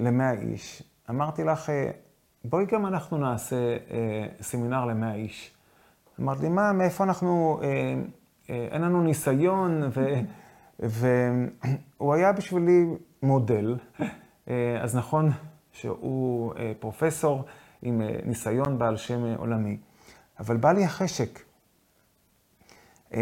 למאה 0.02 0.32
איש, 0.32 0.84
אמרתי 1.10 1.44
לך, 1.44 1.72
בואי 2.46 2.66
גם 2.66 2.86
אנחנו 2.86 3.18
נעשה 3.18 3.78
סמינר 4.42 4.86
למאה 4.86 5.14
איש. 5.14 5.58
אמרת 6.20 6.40
לי, 6.40 6.50
מה, 6.50 6.74
מאיפה 6.74 7.04
אנחנו, 7.04 7.60
אה, 7.64 7.68
אה, 8.50 8.68
אין 8.72 8.82
לנו 8.82 9.04
ניסיון, 9.04 9.82
והוא 10.80 12.14
היה 12.16 12.32
בשבילי 12.32 12.86
מודל. 13.24 13.78
אה, 14.50 14.78
אז 14.82 14.96
נכון 14.96 15.32
שהוא 15.82 16.54
אה, 16.58 16.72
פרופסור 16.80 17.46
עם 17.82 18.02
אה, 18.02 18.20
ניסיון 18.26 18.80
בעל 18.80 18.98
שם 18.98 19.26
אה, 19.26 19.36
עולמי, 19.38 19.78
אבל 20.40 20.58
בא 20.58 20.72
לי 20.72 20.84
החשק. 20.84 21.40
אה, 23.14 23.20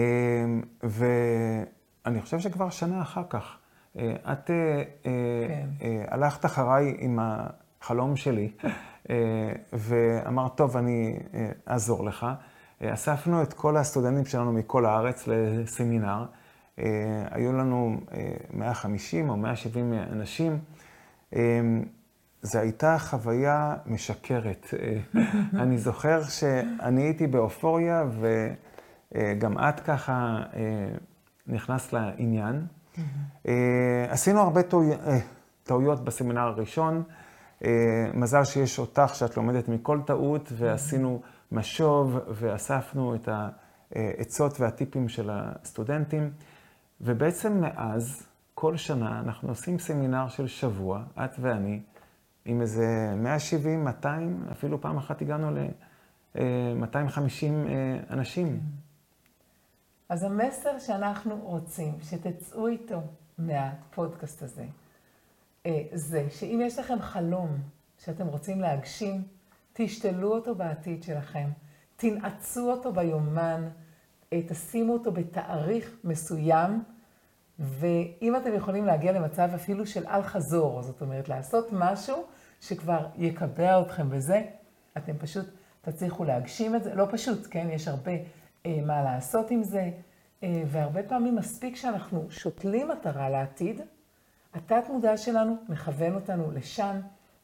ואני 0.83 2.21
חושב 2.21 2.39
שכבר 2.39 2.69
שנה 2.69 3.01
אחר 3.01 3.23
כך, 3.29 3.57
אה, 3.97 4.15
את 4.31 4.51
אה, 4.51 4.55
אה, 4.55 4.83
כן. 5.47 5.69
אה, 5.81 6.03
הלכת 6.07 6.45
אחריי 6.45 6.95
עם 6.99 7.19
החלום 7.21 8.15
שלי, 8.15 8.51
אה, 9.09 9.15
ואמרת, 9.73 10.55
טוב, 10.55 10.77
אני 10.77 11.19
אה, 11.33 11.51
אעזור 11.69 12.05
לך. 12.05 12.27
אה, 12.81 12.93
אספנו 12.93 13.43
את 13.43 13.53
כל 13.53 13.77
הסטודנטים 13.77 14.25
שלנו 14.25 14.53
מכל 14.53 14.85
הארץ 14.85 15.27
לסמינר. 15.27 16.25
היו 17.31 17.53
לנו 17.53 17.97
150 18.53 19.25
אה, 19.25 19.31
או 19.31 19.37
170 19.37 19.93
אנשים. 19.93 20.59
זו 22.41 22.59
הייתה 22.59 22.97
חוויה 22.99 23.75
משקרת. 23.85 24.65
אני 25.61 25.77
זוכר 25.77 26.23
שאני 26.23 27.01
הייתי 27.01 27.27
באופוריה, 27.27 28.03
וגם 29.11 29.57
את 29.57 29.79
ככה 29.79 30.43
נכנסת 31.47 31.93
לעניין. 31.93 32.65
עשינו 34.09 34.39
הרבה 34.39 34.61
טעויות 35.63 36.03
בסמינר 36.03 36.41
הראשון. 36.41 37.03
מזל 38.13 38.43
שיש 38.43 38.79
אותך, 38.79 39.11
שאת 39.15 39.37
לומדת 39.37 39.69
מכל 39.69 39.99
טעות, 40.05 40.51
ועשינו... 40.57 41.21
משוב 41.51 42.17
ואספנו 42.29 43.15
את 43.15 43.29
העצות 43.91 44.59
והטיפים 44.59 45.09
של 45.09 45.29
הסטודנטים, 45.31 46.31
ובעצם 47.01 47.61
מאז, 47.61 48.27
כל 48.53 48.77
שנה 48.77 49.19
אנחנו 49.19 49.49
עושים 49.49 49.79
סמינר 49.79 50.27
של 50.27 50.47
שבוע, 50.47 51.03
את 51.25 51.31
ואני, 51.39 51.81
עם 52.45 52.61
איזה 52.61 53.13
170, 53.17 53.83
200, 53.83 54.45
אפילו 54.51 54.81
פעם 54.81 54.97
אחת 54.97 55.21
הגענו 55.21 55.51
ל-250 55.51 56.39
אה, 57.67 57.99
אנשים. 58.09 58.59
אז 60.09 60.23
המסר 60.23 60.79
שאנחנו 60.79 61.39
רוצים 61.43 61.97
שתצאו 62.01 62.67
איתו 62.67 63.01
מהפודקאסט 63.37 64.41
הזה, 64.41 64.65
אה, 65.65 65.81
זה 65.93 66.27
שאם 66.29 66.61
יש 66.63 66.79
לכם 66.79 67.01
חלום 67.01 67.57
שאתם 67.97 68.27
רוצים 68.27 68.61
להגשים, 68.61 69.23
תשתלו 69.73 70.35
אותו 70.35 70.55
בעתיד 70.55 71.03
שלכם, 71.03 71.49
תנעצו 71.95 72.71
אותו 72.71 72.93
ביומן, 72.93 73.69
אה, 74.33 74.41
תשימו 74.47 74.93
אותו 74.93 75.11
בתאריך 75.11 75.97
מסוים, 76.03 76.83
ואם 77.59 78.35
אתם 78.35 78.53
יכולים 78.53 78.85
להגיע 78.85 79.11
למצב 79.11 79.49
אפילו 79.55 79.85
של 79.85 80.07
אל-חזור, 80.07 80.81
זאת 80.81 81.01
אומרת, 81.01 81.29
לעשות 81.29 81.67
משהו 81.71 82.25
שכבר 82.61 83.07
יקבע 83.17 83.81
אתכם 83.81 84.09
בזה, 84.09 84.41
אתם 84.97 85.17
פשוט 85.17 85.45
תצליחו 85.81 86.23
להגשים 86.23 86.75
את 86.75 86.83
זה. 86.83 86.95
לא 86.95 87.07
פשוט, 87.11 87.47
כן? 87.51 87.67
יש 87.71 87.87
הרבה 87.87 88.11
אה, 88.65 88.79
מה 88.85 89.03
לעשות 89.03 89.51
עם 89.51 89.63
זה, 89.63 89.89
אה, 90.43 90.63
והרבה 90.67 91.03
פעמים 91.03 91.35
מספיק 91.35 91.75
שאנחנו 91.75 92.25
שותלים 92.29 92.87
מטרה 92.87 93.29
לעתיד, 93.29 93.81
התת-מודע 94.53 95.17
שלנו 95.17 95.55
מכוון 95.69 96.15
אותנו 96.15 96.51
לשם. 96.51 96.99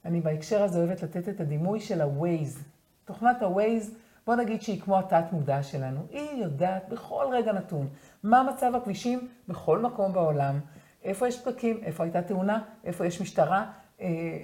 אני 0.05 0.22
בהקשר 0.22 0.64
הזה 0.64 0.80
אוהבת 0.80 1.03
לתת 1.03 1.30
את 1.30 1.41
הדימוי 1.41 1.80
של 1.80 2.01
ה-Waze. 2.01 2.59
תוכנת 3.05 3.41
ה-Waze, 3.41 3.91
בוא 4.26 4.36
נגיד 4.36 4.62
שהיא 4.62 4.82
כמו 4.82 4.99
התת-מודע 4.99 5.64
שלנו. 5.64 5.99
היא 6.09 6.43
יודעת 6.43 6.89
בכל 6.89 7.26
רגע 7.32 7.53
נתון 7.53 7.88
מה 8.24 8.43
מצב 8.43 8.76
הכבישים 8.76 9.28
בכל 9.47 9.80
מקום 9.80 10.14
בעולם, 10.14 10.59
איפה 11.03 11.28
יש 11.28 11.41
פקקים, 11.41 11.80
איפה 11.84 12.03
הייתה 12.03 12.22
תאונה, 12.22 12.62
איפה 12.84 13.05
יש 13.05 13.22
משטרה, 13.22 13.72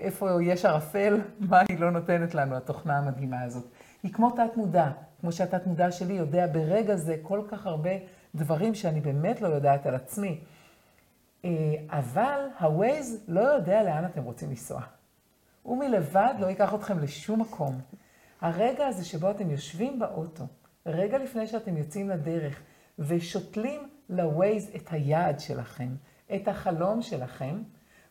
איפה 0.01 0.43
יש 0.43 0.65
ערפל, 0.65 1.21
מה 1.49 1.61
היא 1.69 1.79
לא 1.79 1.91
נותנת 1.91 2.35
לנו, 2.35 2.55
התוכנה 2.55 2.97
המדהימה 2.97 3.41
הזאת. 3.41 3.65
היא 4.03 4.13
כמו 4.13 4.31
תת-מודע, 4.31 4.91
כמו 5.21 5.31
שהתת-מודע 5.31 5.91
שלי 5.91 6.13
יודע 6.13 6.47
ברגע 6.47 6.95
זה 6.95 7.15
כל 7.21 7.41
כך 7.47 7.65
הרבה 7.65 7.91
דברים 8.35 8.75
שאני 8.75 9.01
באמת 9.01 9.41
לא 9.41 9.47
יודעת 9.47 9.85
על 9.85 9.95
עצמי. 9.95 10.39
אה, 11.45 11.49
אבל 11.89 12.39
ה-Waze 12.59 13.17
לא 13.27 13.41
יודע 13.41 13.83
לאן 13.83 14.05
אתם 14.05 14.23
רוצים 14.23 14.49
לנסוע. 14.49 14.81
הוא 15.63 15.77
מלבד 15.77 16.33
לא 16.39 16.47
ייקח 16.47 16.73
אתכם 16.73 16.99
לשום 16.99 17.41
מקום. 17.41 17.81
הרגע 18.41 18.87
הזה 18.87 19.05
שבו 19.05 19.31
אתם 19.31 19.51
יושבים 19.51 19.99
באוטו, 19.99 20.43
רגע 20.85 21.17
לפני 21.17 21.47
שאתם 21.47 21.77
יוצאים 21.77 22.09
לדרך, 22.09 22.61
ושותלים 22.99 23.89
לווייז 24.09 24.71
את 24.75 24.87
היעד 24.91 25.39
שלכם, 25.39 25.95
את 26.35 26.47
החלום 26.47 27.01
שלכם, 27.01 27.61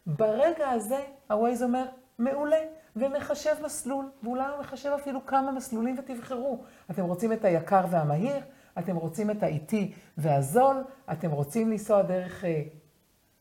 ברגע 0.07 0.71
הזה 0.71 1.01
הווייז 1.31 1.63
אומר, 1.63 1.85
מעולה, 2.19 2.61
ומחשב 2.97 3.55
מסלול, 3.65 4.11
ואולי 4.23 4.47
הוא 4.47 4.61
מחשב 4.61 4.91
אפילו 4.91 5.27
כמה 5.27 5.53
מסלולים 5.53 5.97
ותבחרו. 5.99 6.65
אתם 6.91 7.05
רוצים 7.05 7.33
את 7.33 7.45
היקר 7.45 7.85
והמהיר, 7.91 8.41
אתם 8.79 8.97
רוצים 8.97 9.31
את 9.31 9.43
האיטי 9.43 9.93
והזול, 10.19 10.77
אתם 11.13 11.31
רוצים 11.31 11.71
לנסוע 11.71 12.03
דרך 12.03 12.45
אה, 12.45 12.63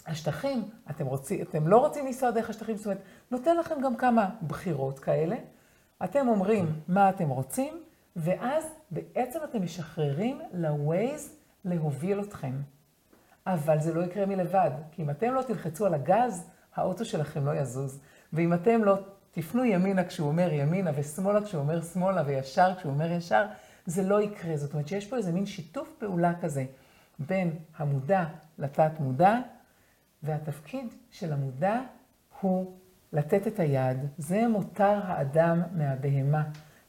השטחים, 0.05 0.63
אתם, 0.89 1.05
רוצים, 1.05 1.41
אתם 1.41 1.67
לא 1.67 1.77
רוצים 1.77 2.05
לנסוע 2.05 2.31
דרך 2.31 2.49
השטחים, 2.49 2.77
זאת 2.77 2.85
אומרת, 2.85 3.01
נותן 3.31 3.57
לכם 3.57 3.81
גם 3.81 3.95
כמה 3.95 4.29
בחירות 4.47 4.99
כאלה. 4.99 5.35
אתם 6.03 6.27
אומרים 6.27 6.65
מה 6.87 7.09
אתם 7.09 7.29
רוצים, 7.29 7.83
ואז 8.15 8.63
בעצם 8.91 9.39
אתם 9.43 9.61
משחררים 9.61 10.41
ל-Waze 10.53 11.29
להוביל 11.65 12.19
אתכם. 12.19 12.53
אבל 13.47 13.79
זה 13.79 13.93
לא 13.93 14.01
יקרה 14.01 14.25
מלבד, 14.25 14.71
כי 14.91 15.01
אם 15.01 15.09
אתם 15.09 15.33
לא 15.33 15.41
תלחצו 15.41 15.85
על 15.85 15.93
הגז, 15.93 16.49
האוטו 16.75 17.05
שלכם 17.05 17.45
לא 17.45 17.51
יזוז. 17.55 17.99
ואם 18.33 18.53
אתם 18.53 18.83
לא 18.83 18.97
תפנו 19.31 19.65
ימינה 19.65 20.03
כשהוא 20.03 20.27
אומר 20.27 20.53
ימינה, 20.53 20.91
ושמאלה 20.95 21.41
כשהוא 21.41 21.61
אומר 21.61 21.81
שמאלה, 21.81 22.23
וישר 22.25 22.73
כשהוא 22.77 22.91
אומר 22.91 23.11
ישר, 23.11 23.45
זה 23.85 24.03
לא 24.03 24.21
יקרה. 24.21 24.57
זאת 24.57 24.73
אומרת 24.73 24.87
שיש 24.87 25.07
פה 25.07 25.17
איזה 25.17 25.31
מין 25.31 25.45
שיתוף 25.45 25.89
פעולה 25.99 26.33
כזה 26.41 26.65
בין 27.19 27.55
המודע 27.77 28.23
לתת 28.57 28.91
מודע, 28.99 29.37
והתפקיד 30.23 30.93
של 31.11 31.33
המודע 31.33 31.79
הוא 32.41 32.77
לתת 33.13 33.47
את 33.47 33.59
היד. 33.59 33.97
זה 34.17 34.47
מותר 34.47 34.99
האדם 35.03 35.61
מהבהמה. 35.71 36.43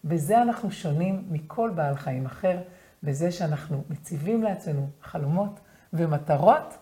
בזה 0.04 0.42
אנחנו 0.42 0.70
שונים 0.70 1.26
מכל 1.30 1.70
בעל 1.74 1.94
חיים 1.96 2.26
אחר, 2.26 2.58
בזה 3.02 3.32
שאנחנו 3.32 3.84
מציבים 3.90 4.42
לעצמנו 4.42 4.88
חלומות 5.02 5.60
ומטרות 5.92 6.78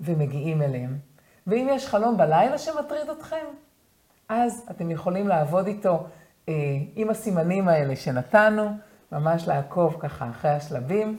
ומגיעים 0.00 0.62
אליהם. 0.62 0.98
ואם 1.46 1.68
יש 1.70 1.86
חלום 1.86 2.16
בלילה 2.16 2.58
שמטריד 2.58 3.10
אתכם, 3.18 3.44
אז 4.28 4.62
אתם 4.70 4.90
יכולים 4.90 5.28
לעבוד 5.28 5.66
איתו 5.66 6.06
אה, 6.48 6.54
עם 6.96 7.10
הסימנים 7.10 7.68
האלה 7.68 7.96
שנתנו, 7.96 8.70
ממש 9.12 9.48
לעקוב 9.48 9.96
ככה 10.00 10.30
אחרי 10.30 10.50
השלבים, 10.50 11.18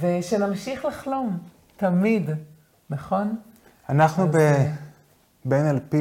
ושנמשיך 0.00 0.84
לחלום, 0.84 1.38
תמיד, 1.76 2.30
נכון? 2.90 3.36
אנחנו 3.88 4.28
ב- 4.28 4.36
אה, 4.36 4.70
ב-NLP 5.44 5.96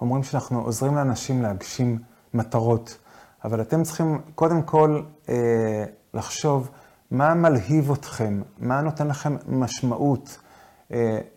אומרים 0.00 0.22
שאנחנו 0.22 0.60
עוזרים 0.60 0.94
לאנשים 0.94 1.42
להגשים 1.42 1.98
מטרות, 2.34 2.98
אבל 3.44 3.60
אתם 3.60 3.82
צריכים 3.82 4.20
קודם 4.34 4.62
כל 4.62 5.02
אה, 5.28 5.84
לחשוב 6.14 6.70
מה 7.10 7.34
מלהיב 7.34 7.90
אתכם, 7.90 8.42
מה 8.58 8.80
נותן 8.80 9.08
לכם 9.08 9.36
משמעות, 9.46 10.38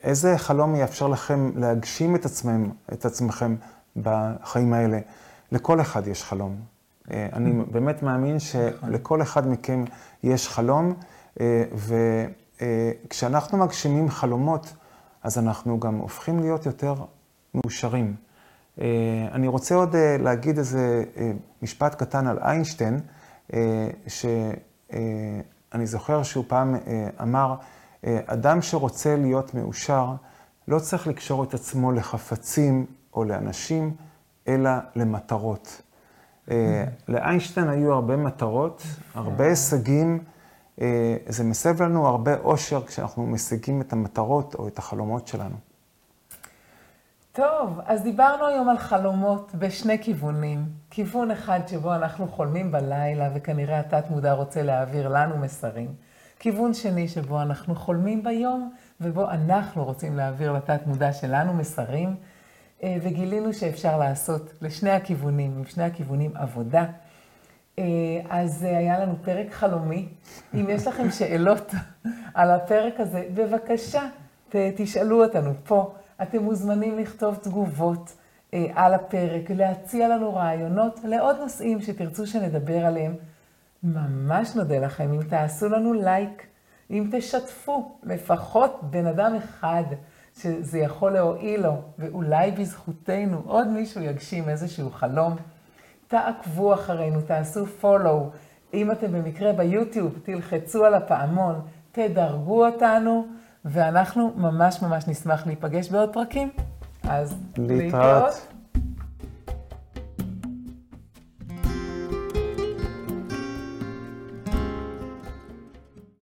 איזה 0.04 0.38
חלום 0.38 0.76
יאפשר 0.76 1.08
לכם 1.08 1.52
להגשים 1.56 2.16
את, 2.16 2.26
עצמם, 2.26 2.70
את 2.94 3.06
עצמכם 3.06 3.56
בחיים 3.96 4.74
האלה. 4.74 5.00
לכל 5.52 5.82
אחד 5.82 6.08
יש 6.08 6.24
חלום. 6.24 6.56
אה, 7.12 7.28
אני 7.34 7.64
באמת 7.72 8.04
מאמין 8.04 8.40
שלכל 8.40 9.22
אחד 9.22 9.48
מכם 9.48 9.84
יש 10.24 10.48
חלום, 10.48 10.94
אה, 11.40 11.64
וכשאנחנו 13.06 13.58
מגשימים 13.58 14.10
חלומות, 14.10 14.74
אז 15.24 15.38
אנחנו 15.38 15.80
גם 15.80 15.96
הופכים 15.96 16.40
להיות 16.40 16.66
יותר 16.66 16.96
מאושרים. 17.54 18.16
אני 19.32 19.48
רוצה 19.48 19.76
עוד 19.76 19.96
להגיד 20.20 20.58
איזה 20.58 21.04
משפט 21.62 21.96
קטן 21.96 22.28
על 22.28 22.40
איינשטיין, 22.40 23.00
שאני 24.08 25.86
זוכר 25.86 26.24
שהוא 26.24 26.46
פעם 26.48 26.76
אמר, 27.22 27.56
אדם 28.26 28.62
שרוצה 28.62 29.16
להיות 29.16 29.54
מאושר, 29.54 30.14
לא 30.68 30.80
צריך 30.80 31.08
לקשור 31.08 31.44
את 31.44 31.54
עצמו 31.54 31.92
לחפצים 31.92 32.86
או 33.14 33.24
לאנשים, 33.24 33.96
אלא 34.48 34.72
למטרות. 34.96 35.82
לאיינשטיין 37.08 37.70
היו 37.70 37.94
הרבה 37.94 38.18
מטרות, 38.18 38.84
הרבה 39.14 39.46
הישגים. 39.46 40.24
זה 41.28 41.44
מסב 41.44 41.82
לנו 41.82 42.08
הרבה 42.08 42.38
אושר 42.38 42.86
כשאנחנו 42.86 43.26
משיגים 43.26 43.82
את 43.82 43.94
המטרות 43.94 44.56
או 44.56 44.68
את 44.68 44.78
החלומות 44.78 45.28
שלנו. 45.28 45.56
טוב, 47.32 47.80
אז 47.86 48.04
דיברנו 48.04 48.46
היום 48.46 48.70
על 48.70 48.78
חלומות 48.78 49.56
בשני 49.56 50.04
כיוונים. 50.04 50.66
כיוון 50.90 51.32
אחד 51.32 51.60
שבו 51.68 51.96
אנחנו 51.96 52.28
חולמים 52.28 52.72
בלילה, 52.72 53.30
וכנראה 53.36 53.80
התת-מודע 53.80 54.34
רוצה 54.34 54.64
להעביר 54.64 55.08
לנו 55.08 55.38
מסרים. 55.38 56.05
כיוון 56.40 56.74
שני 56.74 57.08
שבו 57.08 57.42
אנחנו 57.42 57.76
חולמים 57.76 58.24
ביום, 58.24 58.72
ובו 59.02 59.30
אנחנו 59.30 59.86
רוצים 59.86 60.18
להעביר 60.18 60.52
לתת-מודע 60.52 61.14
שלנו 61.14 61.54
מסרים, 61.54 62.16
אה, 62.84 62.98
וגילינו 63.02 63.54
שאפשר 63.54 63.98
לעשות 63.98 64.54
לשני 64.62 64.92
הכיוונים, 64.92 65.54
עם 65.58 65.66
שני 65.66 65.84
הכיוונים 65.84 66.32
עבודה. 66.36 66.86
אה, 67.80 67.84
אז 68.30 68.64
היה 68.64 69.00
לנו 69.00 69.16
פרק 69.22 69.52
חלומי. 69.52 70.08
אם 70.54 70.66
יש 70.70 70.88
לכם 70.88 71.12
שאלות 71.12 71.72
על 72.34 72.52
הפרק 72.52 73.00
הזה, 73.00 73.28
בבקשה, 73.34 74.02
תשאלו 74.50 75.24
אותנו 75.24 75.52
פה. 75.64 75.94
אתם 76.22 76.44
מוזמנים 76.44 76.98
לכתוב 77.00 77.36
תגובות 77.36 78.14
אה, 78.54 78.66
על 78.76 78.94
הפרק, 78.94 79.52
להציע 79.52 80.08
לנו 80.08 80.36
רעיונות 80.36 81.00
לעוד 81.04 81.36
נושאים 81.40 81.82
שתרצו 81.82 82.28
שנדבר 82.28 82.86
עליהם. 82.86 83.16
ממש 83.86 84.56
נודה 84.56 84.80
לכם 84.80 85.14
אם 85.14 85.24
תעשו 85.24 85.70
לנו 85.70 85.94
לייק, 85.94 86.48
אם 86.92 87.10
תשתפו 87.12 87.98
לפחות 88.04 88.80
בן 88.84 89.06
אדם 89.06 89.36
אחד 89.36 89.84
שזה 90.40 90.80
יכול 90.80 91.12
להועיל 91.12 91.62
לו, 91.62 91.82
ואולי 92.00 92.52
בזכותנו 92.52 93.42
עוד 93.46 93.68
מישהו 93.68 94.02
יגשים 94.02 94.50
איזשהו 94.50 94.92
חלום. 94.92 95.36
תעקבו 96.08 96.74
אחרינו, 96.74 97.22
תעשו 97.22 97.66
follow. 97.82 98.36
אם 98.74 98.92
אתם 98.92 99.12
במקרה 99.12 99.54
ביוטיוב, 99.54 100.20
תלחצו 100.24 100.86
על 100.86 100.94
הפעמון, 100.94 101.62
תדרגו 101.92 102.66
אותנו, 102.66 103.28
ואנחנו 103.66 104.34
ממש 104.36 104.82
ממש 104.82 105.08
נשמח 105.08 105.48
להיפגש 105.48 105.90
בעוד 105.90 106.14
פרקים. 106.14 106.50
אז 107.04 107.36
להתראות. 107.58 107.82
להתראות. 107.82 108.55